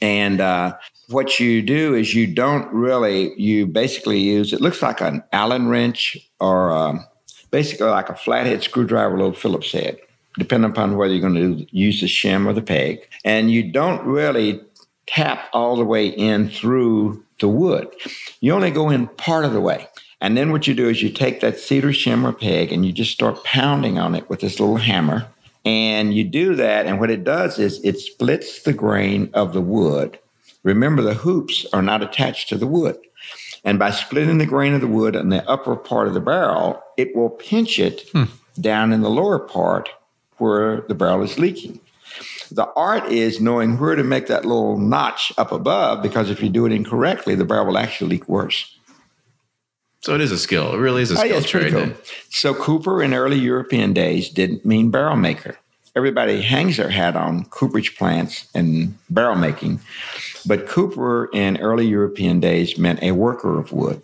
[0.00, 0.76] And uh,
[1.08, 5.68] what you do is you don't really, you basically use, it looks like an Allen
[5.68, 7.06] wrench or um,
[7.50, 9.98] basically like a flathead screwdriver, a little Phillips head,
[10.38, 12.98] depending upon whether you're going to use the shim or the peg.
[13.24, 14.60] And you don't really
[15.06, 17.88] tap all the way in through the wood.
[18.40, 19.86] You only go in part of the way.
[20.22, 23.12] And then what you do is you take that cedar shimmer peg and you just
[23.12, 25.26] start pounding on it with this little hammer.
[25.64, 29.60] And you do that, and what it does is it splits the grain of the
[29.60, 30.18] wood.
[30.64, 32.96] Remember, the hoops are not attached to the wood.
[33.64, 36.82] And by splitting the grain of the wood in the upper part of the barrel,
[36.96, 38.24] it will pinch it hmm.
[38.60, 39.88] down in the lower part
[40.38, 41.78] where the barrel is leaking.
[42.54, 46.50] The art is knowing where to make that little notch up above because if you
[46.50, 48.78] do it incorrectly, the barrel will actually leak worse.
[50.00, 50.74] So it is a skill.
[50.74, 51.72] It really is a skill oh, yeah, trade.
[51.72, 51.92] Cool.
[52.28, 55.56] So Cooper in early European days didn't mean barrel maker.
[55.94, 59.80] Everybody hangs their hat on cooperage plants and barrel making,
[60.46, 64.02] but Cooper in early European days meant a worker of wood.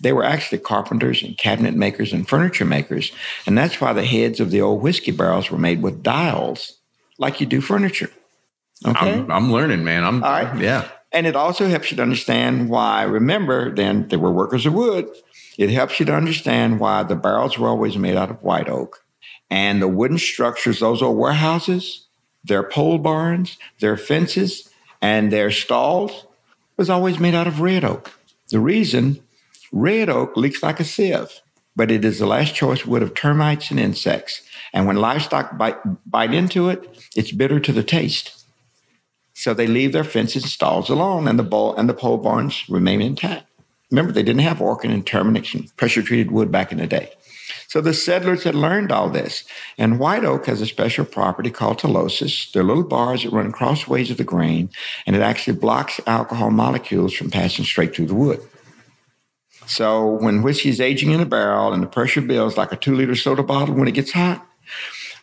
[0.00, 3.12] They were actually carpenters and cabinet makers and furniture makers,
[3.46, 6.78] and that's why the heads of the old whiskey barrels were made with dials
[7.18, 8.10] like you do furniture.
[8.86, 9.14] Okay.
[9.14, 10.04] I'm, I'm learning, man.
[10.04, 10.58] I'm all right.
[10.58, 10.88] Yeah.
[11.12, 15.08] And it also helps you to understand why, remember, then they were workers of wood.
[15.56, 19.04] It helps you to understand why the barrels were always made out of white oak.
[19.48, 22.06] And the wooden structures, those are warehouses,
[22.42, 24.68] their pole barns, their fences,
[25.00, 26.26] and their stalls
[26.76, 28.12] was always made out of red oak.
[28.48, 29.22] The reason
[29.70, 31.40] red oak leaks like a sieve,
[31.76, 34.42] but it is the last choice wood of termites and insects.
[34.74, 38.44] And when livestock bite, bite into it, it's bitter to the taste.
[39.32, 42.68] So they leave their fences and stalls alone, and the bull and the pole barns
[42.68, 43.46] remain intact.
[43.90, 47.12] Remember, they didn't have Orkin and Terminix and pressure treated wood back in the day.
[47.68, 49.44] So the settlers had learned all this.
[49.78, 52.50] And white oak has a special property called tylosis.
[52.52, 54.70] They're little bars that run crossways of the grain,
[55.06, 58.40] and it actually blocks alcohol molecules from passing straight through the wood.
[59.66, 62.94] So when whiskey is aging in a barrel and the pressure builds like a two
[62.94, 64.46] liter soda bottle when it gets hot,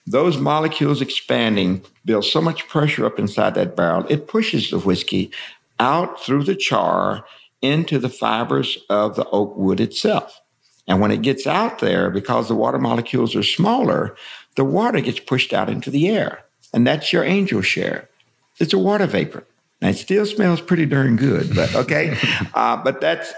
[0.07, 5.31] those molecules expanding build so much pressure up inside that barrel, it pushes the whiskey
[5.79, 7.25] out through the char
[7.61, 10.41] into the fibers of the oak wood itself.
[10.87, 14.15] And when it gets out there, because the water molecules are smaller,
[14.55, 16.43] the water gets pushed out into the air.
[16.73, 18.09] And that's your angel share.
[18.59, 19.45] It's a water vapor.
[19.81, 22.17] Now, it still smells pretty darn good, but okay.
[22.53, 23.33] uh, but that's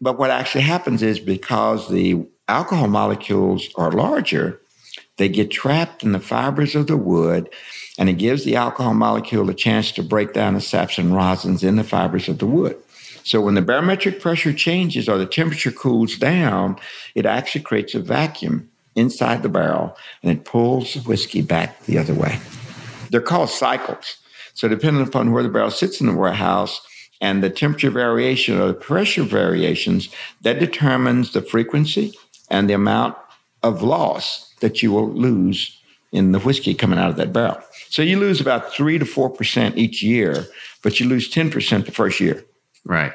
[0.00, 4.60] but what actually happens is because the alcohol molecules are larger,
[5.18, 7.50] they get trapped in the fibers of the wood,
[7.98, 11.62] and it gives the alcohol molecule a chance to break down the saps and rosins
[11.62, 12.76] in the fibers of the wood.
[13.24, 16.78] So when the barometric pressure changes or the temperature cools down,
[17.14, 21.98] it actually creates a vacuum inside the barrel and it pulls the whiskey back the
[21.98, 22.38] other way.
[23.10, 24.16] They're called cycles.
[24.54, 26.80] So depending upon where the barrel sits in the warehouse
[27.20, 30.08] and the temperature variation or the pressure variations,
[30.40, 32.14] that determines the frequency
[32.50, 33.16] and the amount
[33.62, 35.78] of loss that you will lose
[36.12, 37.58] in the whiskey coming out of that barrel.
[37.90, 40.46] So you lose about three to four percent each year,
[40.82, 42.44] but you lose ten percent the first year.
[42.84, 43.12] Right.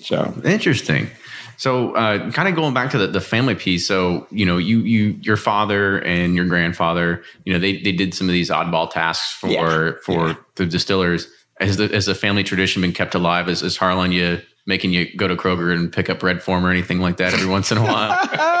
[0.00, 1.08] So interesting.
[1.56, 3.86] So, uh, kind of going back to the, the family piece.
[3.86, 8.14] So, you know, you you your father and your grandfather, you know, they they did
[8.14, 9.92] some of these oddball tasks for yeah.
[10.02, 10.34] for yeah.
[10.56, 11.28] the distillers.
[11.60, 13.48] Has the has the family tradition been kept alive?
[13.48, 16.70] Is, is Harlan you making you go to Kroger and pick up red form or
[16.70, 18.60] anything like that every once in a while?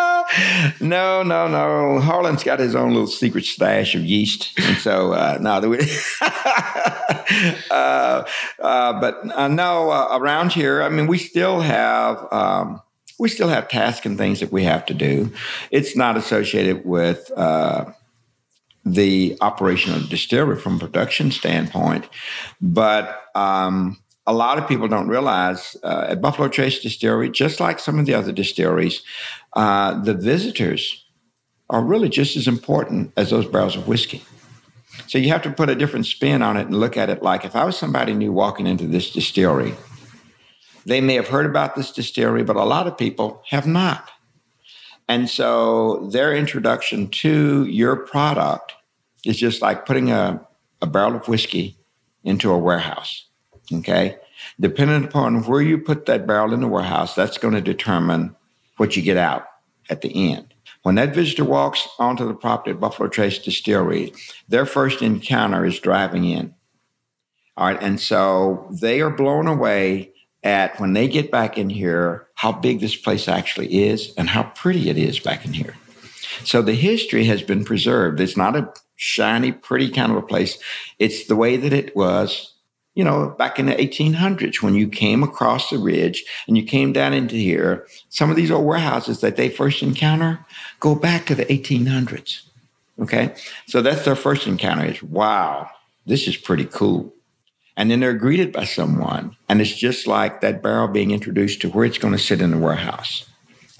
[0.80, 2.00] no, no, no.
[2.00, 5.50] Harlan's got his own little secret stash of yeast, and so uh, no,
[7.70, 8.24] uh,
[8.62, 12.26] uh, but uh, no, around here, I mean, we still have.
[12.32, 12.80] Um,
[13.16, 15.32] we still have tasks and things that we have to do.
[15.70, 17.84] It's not associated with uh,
[18.84, 22.08] the operation of the distillery from a production standpoint,
[22.60, 27.78] but um, a lot of people don't realize uh, at Buffalo Trace Distillery, just like
[27.78, 29.02] some of the other distilleries,
[29.54, 31.04] uh, the visitors
[31.70, 34.22] are really just as important as those barrels of whiskey.
[35.06, 37.44] So you have to put a different spin on it and look at it like
[37.44, 39.74] if I was somebody new walking into this distillery,
[40.86, 44.10] they may have heard about this distillery, but a lot of people have not.
[45.08, 48.72] And so their introduction to your product
[49.24, 50.46] is just like putting a,
[50.80, 51.76] a barrel of whiskey
[52.22, 53.26] into a warehouse.
[53.72, 54.16] Okay.
[54.60, 58.36] Depending upon where you put that barrel in the warehouse, that's going to determine
[58.76, 59.46] what you get out
[59.90, 60.54] at the end.
[60.82, 64.12] When that visitor walks onto the property at Buffalo Trace Distillery,
[64.48, 66.54] their first encounter is driving in.
[67.56, 67.82] All right.
[67.82, 70.12] And so they are blown away
[70.42, 74.42] at when they get back in here, how big this place actually is and how
[74.42, 75.74] pretty it is back in here.
[76.44, 78.20] So the history has been preserved.
[78.20, 80.58] It's not a shiny, pretty kind of a place.
[80.98, 82.53] It's the way that it was
[82.94, 86.92] you know, back in the 1800s when you came across the ridge and you came
[86.92, 90.44] down into here, some of these old warehouses that they first encounter
[90.80, 92.42] go back to the 1800s.
[93.00, 93.34] Okay.
[93.66, 95.68] So that's their first encounter is wow,
[96.06, 97.12] this is pretty cool.
[97.76, 101.70] And then they're greeted by someone, and it's just like that barrel being introduced to
[101.70, 103.28] where it's going to sit in the warehouse.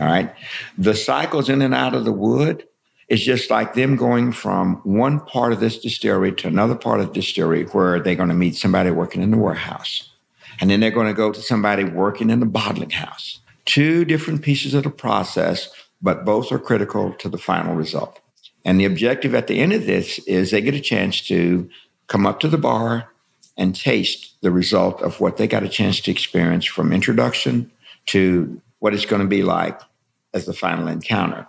[0.00, 0.34] All right.
[0.76, 2.66] The cycles in and out of the wood
[3.08, 7.08] it's just like them going from one part of this distillery to another part of
[7.08, 10.10] the distillery where they're going to meet somebody working in the warehouse.
[10.60, 13.40] And then they're going to go to somebody working in the bottling house.
[13.64, 15.68] Two different pieces of the process,
[16.00, 18.20] but both are critical to the final result.
[18.64, 21.68] And the objective at the end of this is they get a chance to
[22.06, 23.10] come up to the bar
[23.56, 27.70] and taste the result of what they got a chance to experience from introduction
[28.06, 29.80] to what it's going to be like
[30.32, 31.46] as the final encounter.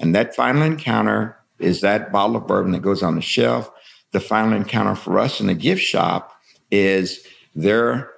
[0.00, 3.70] And that final encounter is that bottle of bourbon that goes on the shelf.
[4.12, 6.32] The final encounter for us in the gift shop
[6.70, 8.10] is their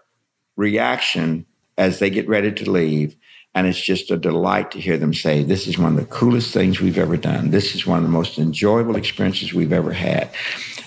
[0.57, 1.47] reaction
[1.78, 3.16] as they get ready to leave.
[3.55, 6.53] And it's just a delight to hear them say, This is one of the coolest
[6.53, 7.51] things we've ever done.
[7.51, 10.31] This is one of the most enjoyable experiences we've ever had.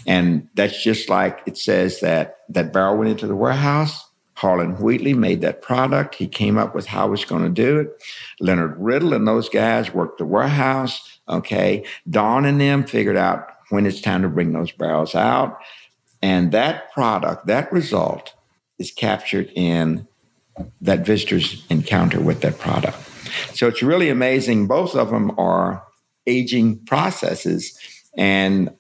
[0.08, 5.14] And that's just like it says that that barrel went into the warehouse Harlan Wheatley
[5.14, 6.16] made that product.
[6.16, 8.04] He came up with how was going to do it.
[8.40, 11.20] Leonard Riddle and those guys worked the warehouse.
[11.30, 11.86] Okay.
[12.10, 15.60] Don and them figured out when it's time to bring those barrels out.
[16.22, 18.34] And that product, that result
[18.80, 20.08] is captured in
[20.82, 22.98] that visitor's encounter with that product.
[23.56, 24.68] So it's really amazing.
[24.68, 25.84] Both of them are
[26.28, 27.78] aging processes.
[28.18, 28.74] And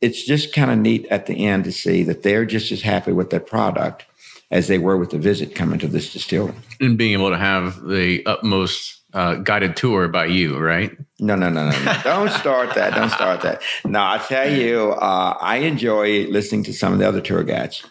[0.00, 3.12] it's just kind of neat at the end to see that they're just as happy
[3.12, 4.04] with their product
[4.50, 6.54] as they were with the visit coming to this distillery.
[6.80, 10.96] And being able to have the utmost uh, guided tour by you, right?
[11.18, 12.00] No, no, no, no, no.
[12.04, 12.94] Don't start that.
[12.94, 13.62] Don't start that.
[13.84, 17.84] No, I tell you, uh, I enjoy listening to some of the other tour guides.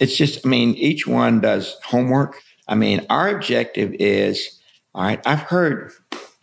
[0.00, 2.40] It's just, I mean, each one does homework.
[2.66, 4.60] I mean, our objective is,
[4.94, 5.92] all right, I've heard,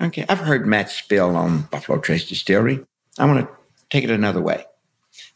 [0.01, 2.85] okay, I've heard Matt spill on Buffalo Trace Distillery.
[3.19, 3.55] I want to
[3.89, 4.65] take it another way.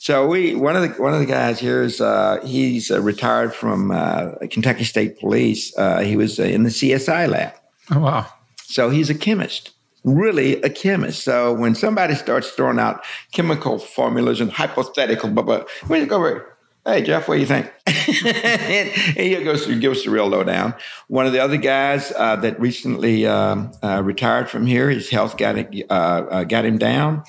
[0.06, 3.56] So we one of the one of the guys here is uh, he's uh, retired
[3.56, 5.76] from uh, Kentucky State Police.
[5.76, 7.56] Uh, he was uh, in the CSI lab.
[7.90, 8.28] Oh wow!
[8.66, 9.72] So he's a chemist,
[10.04, 11.24] really a chemist.
[11.24, 16.56] So when somebody starts throwing out chemical formulas and hypothetical, but but we go over.
[16.86, 17.66] Hey, Jeff, what do you think?
[17.88, 20.76] and he goes to give us the real lowdown.
[21.08, 25.36] One of the other guys uh, that recently um, uh, retired from here, his health
[25.36, 27.24] got, uh, uh, got him down.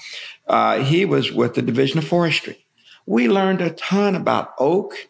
[0.47, 2.66] Uh, he was with the Division of Forestry.
[3.07, 5.09] We learned a ton about oak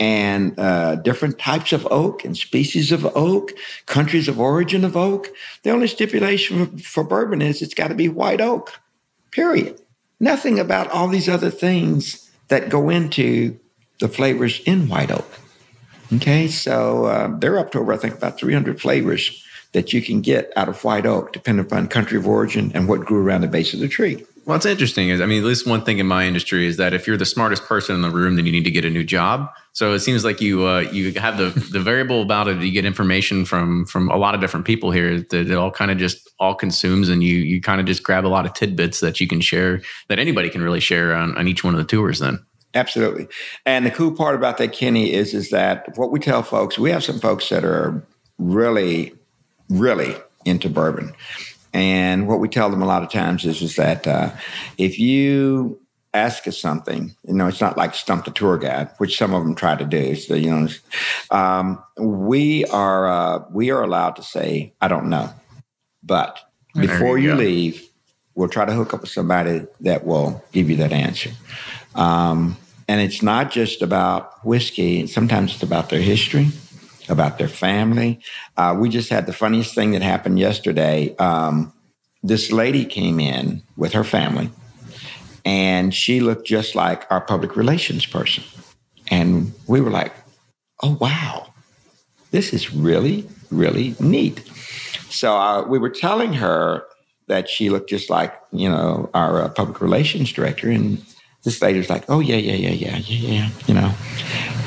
[0.00, 3.52] and uh, different types of oak and species of oak,
[3.86, 5.28] countries of origin of oak.
[5.62, 8.80] The only stipulation for, bourbon is it's got to be white oak,
[9.30, 9.80] period.
[10.18, 13.58] Nothing about all these other things that go into
[14.00, 15.38] the flavors in white oak.
[16.12, 20.20] Okay, so uh, they're up to over, I think, about 300 flavors that you can
[20.20, 23.48] get out of white oak, depending upon country of origin and what grew around the
[23.48, 24.24] base of the tree.
[24.44, 27.06] What's interesting is, I mean, at least one thing in my industry is that if
[27.06, 29.48] you're the smartest person in the room, then you need to get a new job.
[29.72, 32.60] So it seems like you uh, you have the the variable about it.
[32.60, 35.90] You get information from from a lot of different people here that it all kind
[35.90, 39.00] of just all consumes, and you you kind of just grab a lot of tidbits
[39.00, 41.86] that you can share that anybody can really share on, on each one of the
[41.86, 42.18] tours.
[42.18, 43.28] Then absolutely,
[43.64, 46.78] and the cool part about that, Kenny, is is that what we tell folks.
[46.78, 48.06] We have some folks that are
[48.38, 49.14] really
[49.70, 50.14] really
[50.44, 51.14] into bourbon
[51.74, 54.30] and what we tell them a lot of times is, is that uh,
[54.78, 55.80] if you
[56.14, 59.42] ask us something, you know, it's not like stump the tour guide, which some of
[59.42, 60.14] them try to do.
[60.14, 60.68] So, you know,
[61.32, 65.30] um, we are uh, we are allowed to say, I don't know.
[66.04, 66.38] But
[66.74, 67.88] before you, you leave,
[68.36, 71.30] we'll try to hook up with somebody that will give you that answer.
[71.96, 72.56] Um,
[72.86, 76.48] and it's not just about whiskey, sometimes it's about their history
[77.08, 78.20] about their family.
[78.56, 81.14] Uh, we just had the funniest thing that happened yesterday.
[81.16, 81.72] Um,
[82.22, 84.50] this lady came in with her family,
[85.44, 88.44] and she looked just like our public relations person.
[89.10, 90.12] And we were like,
[90.82, 91.52] oh, wow,
[92.30, 94.40] this is really, really neat.
[95.10, 96.84] So uh, we were telling her
[97.28, 100.70] that she looked just like, you know, our uh, public relations director.
[100.70, 101.04] And
[101.44, 103.94] this lady was like, oh, yeah, yeah, yeah, yeah, yeah, yeah, you know.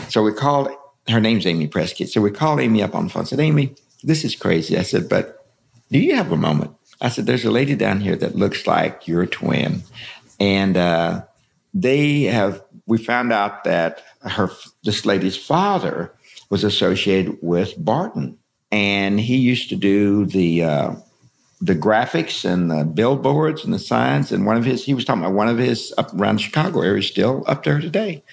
[0.10, 0.70] So we called
[1.10, 2.08] her name's Amy Preston.
[2.08, 3.26] So we called Amy up on the phone.
[3.26, 4.78] Said, Amy, this is crazy.
[4.78, 5.46] I said, but
[5.92, 6.72] do you have a moment?
[7.00, 9.84] I said, there's a lady down here that looks like your twin.
[10.40, 11.24] And uh,
[11.74, 14.50] they have, we found out that her,
[14.84, 16.14] this lady's father
[16.50, 18.38] was associated with Barton.
[18.72, 20.96] And he used to do the, uh,
[21.60, 24.32] the graphics and the billboards and the signs.
[24.32, 26.82] And one of his, he was talking about one of his up around the Chicago
[26.82, 28.24] area, still up there today.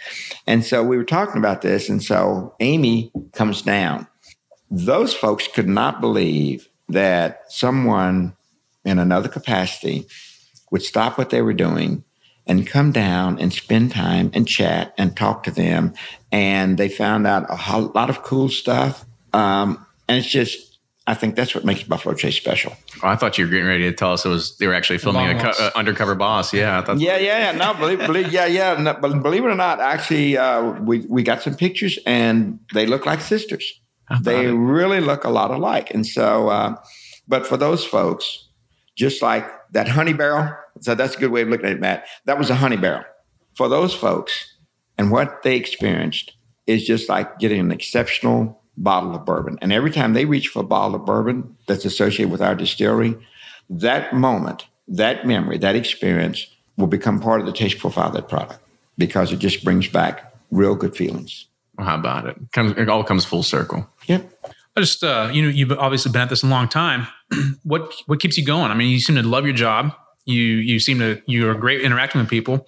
[0.47, 1.89] And so we were talking about this.
[1.89, 4.07] And so Amy comes down.
[4.71, 8.37] Those folks could not believe that someone
[8.85, 10.07] in another capacity
[10.71, 12.05] would stop what they were doing
[12.47, 15.95] and come down and spend time and chat and talk to them.
[16.31, 19.07] And they found out a lot of cool stuff.
[19.33, 20.64] Um, and it's just,
[21.07, 22.75] I think that's what makes Buffalo Trace special.
[23.03, 24.99] Oh, I thought you were getting ready to tell us it was they were actually
[24.99, 26.55] filming a co- uh, undercover boss.
[26.55, 27.53] Yeah, i yeah, yeah, yeah.
[27.53, 28.75] No, believe, believe, yeah, yeah.
[28.81, 32.87] No, but believe it or not, actually, uh, we we got some pictures and they
[32.87, 33.81] look like sisters.
[34.23, 34.53] They it?
[34.53, 35.91] really look a lot alike.
[35.93, 36.77] And so, uh,
[37.29, 38.49] but for those folks,
[38.97, 42.07] just like that honey barrel, so that's a good way of looking at it, Matt.
[42.25, 43.05] That was a honey barrel
[43.55, 44.57] for those folks,
[44.97, 46.33] and what they experienced
[46.67, 49.59] is just like getting an exceptional bottle of bourbon.
[49.63, 53.15] And every time they reach for a bottle of bourbon that's associated with our distillery,
[53.71, 56.47] that moment, that memory, that experience
[56.77, 58.61] will become part of the taste profile of that product
[58.99, 61.47] because it just brings back real good feelings.
[61.77, 62.37] Well, how about it?
[62.57, 63.89] it all comes full circle.
[64.07, 64.31] Yep.
[64.77, 67.07] I just, uh, you know, you've obviously been at this a long time.
[67.63, 68.71] what what keeps you going?
[68.71, 69.95] I mean, you seem to love your job.
[70.25, 72.67] You you seem to you're great interacting with people.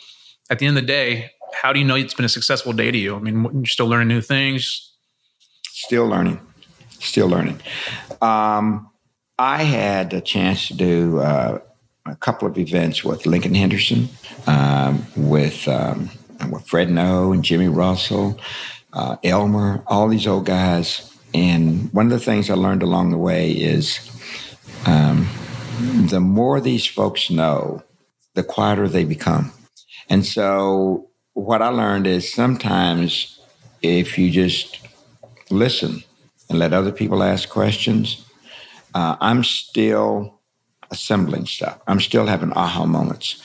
[0.49, 2.93] At the end of the day, how do you know it's been a successful day
[2.93, 3.17] to you?
[3.17, 4.96] I mean, you're still learning new things
[5.77, 6.41] Still learning.
[6.89, 7.61] Still learning.
[8.23, 8.89] Um,
[9.39, 11.59] I had a chance to do uh,
[12.07, 14.09] a couple of events with Lincoln Henderson,
[14.47, 16.09] um, with um,
[16.51, 18.41] with Fred Noe and Jimmy Russell,
[18.95, 21.15] uh, Elmer, all these old guys.
[21.35, 24.01] And one of the things I learned along the way is
[24.87, 25.29] um,
[26.09, 27.83] the more these folks know,
[28.33, 29.53] the quieter they become.
[30.09, 33.39] And so what I learned is sometimes
[33.83, 34.81] if you just
[35.51, 36.03] listen
[36.49, 38.25] and let other people ask questions.
[38.95, 40.41] Uh, I'm still
[40.91, 41.81] assembling stuff.
[41.87, 43.43] I'm still having aha moments.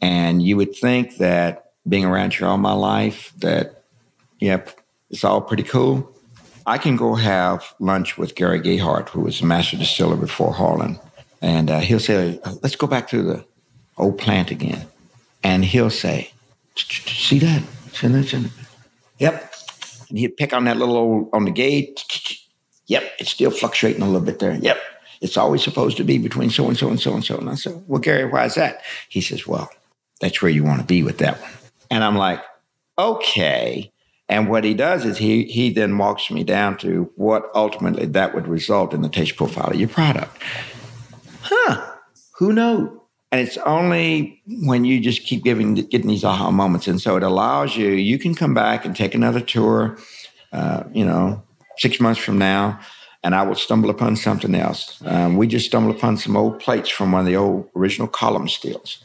[0.00, 3.84] And you would think that being around here all my life, that,
[4.38, 4.70] yep,
[5.10, 6.10] it's all pretty cool.
[6.66, 10.98] I can go have lunch with Gary Gayheart, who was a master distiller before Harlan.
[11.42, 13.44] And uh, he'll say, let's go back to the
[13.98, 14.86] old plant again.
[15.42, 16.32] And he'll say,
[16.76, 17.62] see that?
[17.92, 18.50] See that?
[19.18, 19.53] Yep,
[20.08, 22.04] and he'd pick on that little old, on the gate.
[22.86, 24.54] Yep, it's still fluctuating a little bit there.
[24.54, 24.78] Yep,
[25.20, 27.38] it's always supposed to be between so and so and so and so.
[27.38, 28.82] And I said, Well, Gary, why is that?
[29.08, 29.70] He says, Well,
[30.20, 31.50] that's where you want to be with that one.
[31.90, 32.40] And I'm like,
[32.98, 33.90] Okay.
[34.28, 38.34] And what he does is he he then walks me down to what ultimately that
[38.34, 40.36] would result in the taste profile of your product.
[41.42, 41.92] Huh?
[42.38, 42.90] Who knows?
[43.34, 47.24] And it's only when you just keep giving getting these aha moments, and so it
[47.24, 47.88] allows you.
[47.88, 49.98] You can come back and take another tour.
[50.52, 51.42] Uh, you know,
[51.76, 52.78] six months from now,
[53.24, 55.02] and I will stumble upon something else.
[55.04, 58.48] Um, we just stumbled upon some old plates from one of the old original column
[58.48, 59.02] stills.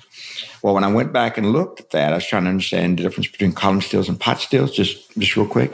[0.61, 3.01] Well, when I went back and looked at that, I was trying to understand the
[3.01, 5.71] difference between column stills and pot stills, just, just real quick.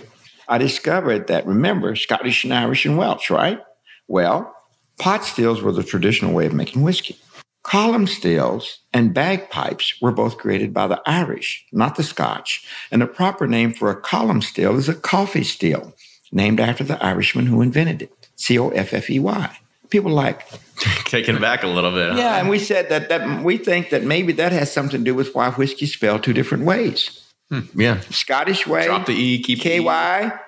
[0.47, 3.59] I discovered that, remember, Scottish and Irish and Welsh, right?
[4.07, 4.55] Well,
[4.97, 7.17] pot stills were the traditional way of making whiskey.
[7.65, 12.63] Column stills and bagpipes were both created by the Irish, not the Scotch.
[12.91, 15.95] And the proper name for a column still is a coffey still,
[16.31, 18.29] named after the Irishman who invented it.
[18.35, 19.57] C O F F E Y.
[19.89, 20.47] People like
[21.05, 22.11] taken back a little bit.
[22.11, 22.17] Huh?
[22.19, 25.15] Yeah, and we said that that we think that maybe that has something to do
[25.15, 27.19] with why whiskey spelled two different ways.
[27.49, 27.61] Hmm.
[27.73, 28.85] Yeah, Scottish way.
[28.85, 30.39] Drop the e, keep K Y,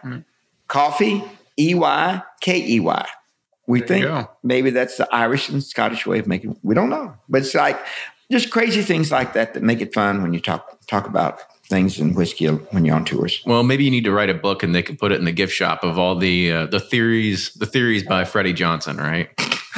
[0.67, 1.23] coffee
[1.57, 3.07] E Y K E Y.
[3.67, 6.57] We there think maybe that's the Irish and Scottish way of making.
[6.63, 7.79] We don't know, but it's like
[8.31, 11.99] just crazy things like that that make it fun when you talk talk about things
[11.99, 13.41] in whiskey when you're on tours.
[13.45, 15.31] Well, maybe you need to write a book and they can put it in the
[15.31, 19.29] gift shop of all the uh, the theories, the theories by Freddie Johnson, right?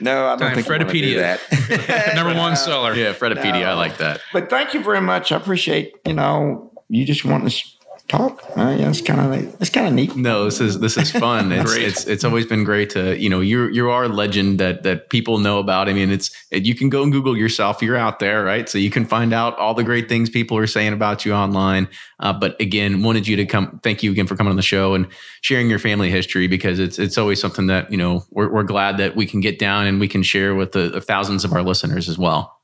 [0.00, 1.38] no, I don't think Fredipedia.
[1.38, 2.14] that.
[2.16, 2.94] Number one seller.
[2.94, 3.60] Yeah, Fredipedia.
[3.60, 3.70] No.
[3.70, 4.20] I like that.
[4.32, 5.32] But thank you very much.
[5.32, 7.64] I appreciate you know you just want to
[8.08, 8.42] talk.
[8.56, 10.16] Uh, yeah, it's kind of like, it's kind of neat.
[10.16, 11.52] No, this is this is fun.
[11.58, 14.82] It's, it's it's always been great to you know you you are a legend that
[14.82, 15.88] that people know about.
[15.88, 17.82] I mean, it's you can go and Google yourself.
[17.82, 18.68] You're out there, right?
[18.68, 21.88] So you can find out all the great things people are saying about you online.
[22.20, 23.80] Uh, but again, wanted you to come.
[23.82, 25.06] Thank you again for coming on the show and
[25.42, 28.96] sharing your family history because it's it's always something that you know we're we're glad
[28.98, 31.62] that we can get down and we can share with the, the thousands of our
[31.62, 32.57] listeners as well.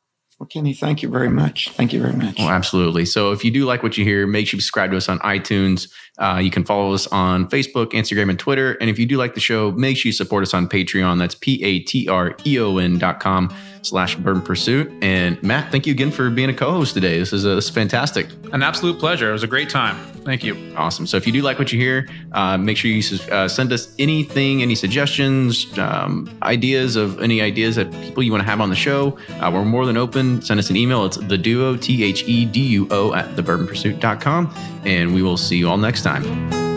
[0.44, 1.70] Well, Kenny, thank you very much.
[1.70, 2.36] Thank you very much.
[2.38, 3.06] Oh, absolutely.
[3.06, 5.18] So if you do like what you hear, make sure you subscribe to us on
[5.20, 5.88] iTunes.
[6.18, 8.72] Uh, you can follow us on Facebook, Instagram, and Twitter.
[8.72, 11.18] And if you do like the show, make sure you support us on Patreon.
[11.18, 14.92] That's P-A-T-R-E-O-N dot com slash Bourbon Pursuit.
[15.02, 17.18] And Matt, thank you again for being a co-host today.
[17.18, 18.28] This is, uh, this is fantastic.
[18.52, 19.28] An absolute pleasure.
[19.28, 19.96] It was a great time.
[20.24, 20.56] Thank you.
[20.76, 21.06] Awesome.
[21.06, 23.94] So if you do like what you hear, uh, make sure you uh, send us
[23.98, 28.70] anything, any suggestions, um, ideas of any ideas that people you want to have on
[28.70, 29.18] the show.
[29.32, 30.40] Uh, we're more than open.
[30.40, 31.04] Send us an email.
[31.04, 34.54] It's the duo, T H E D U O, at thebourbonpursuit.com.
[34.86, 36.73] And we will see you all next time.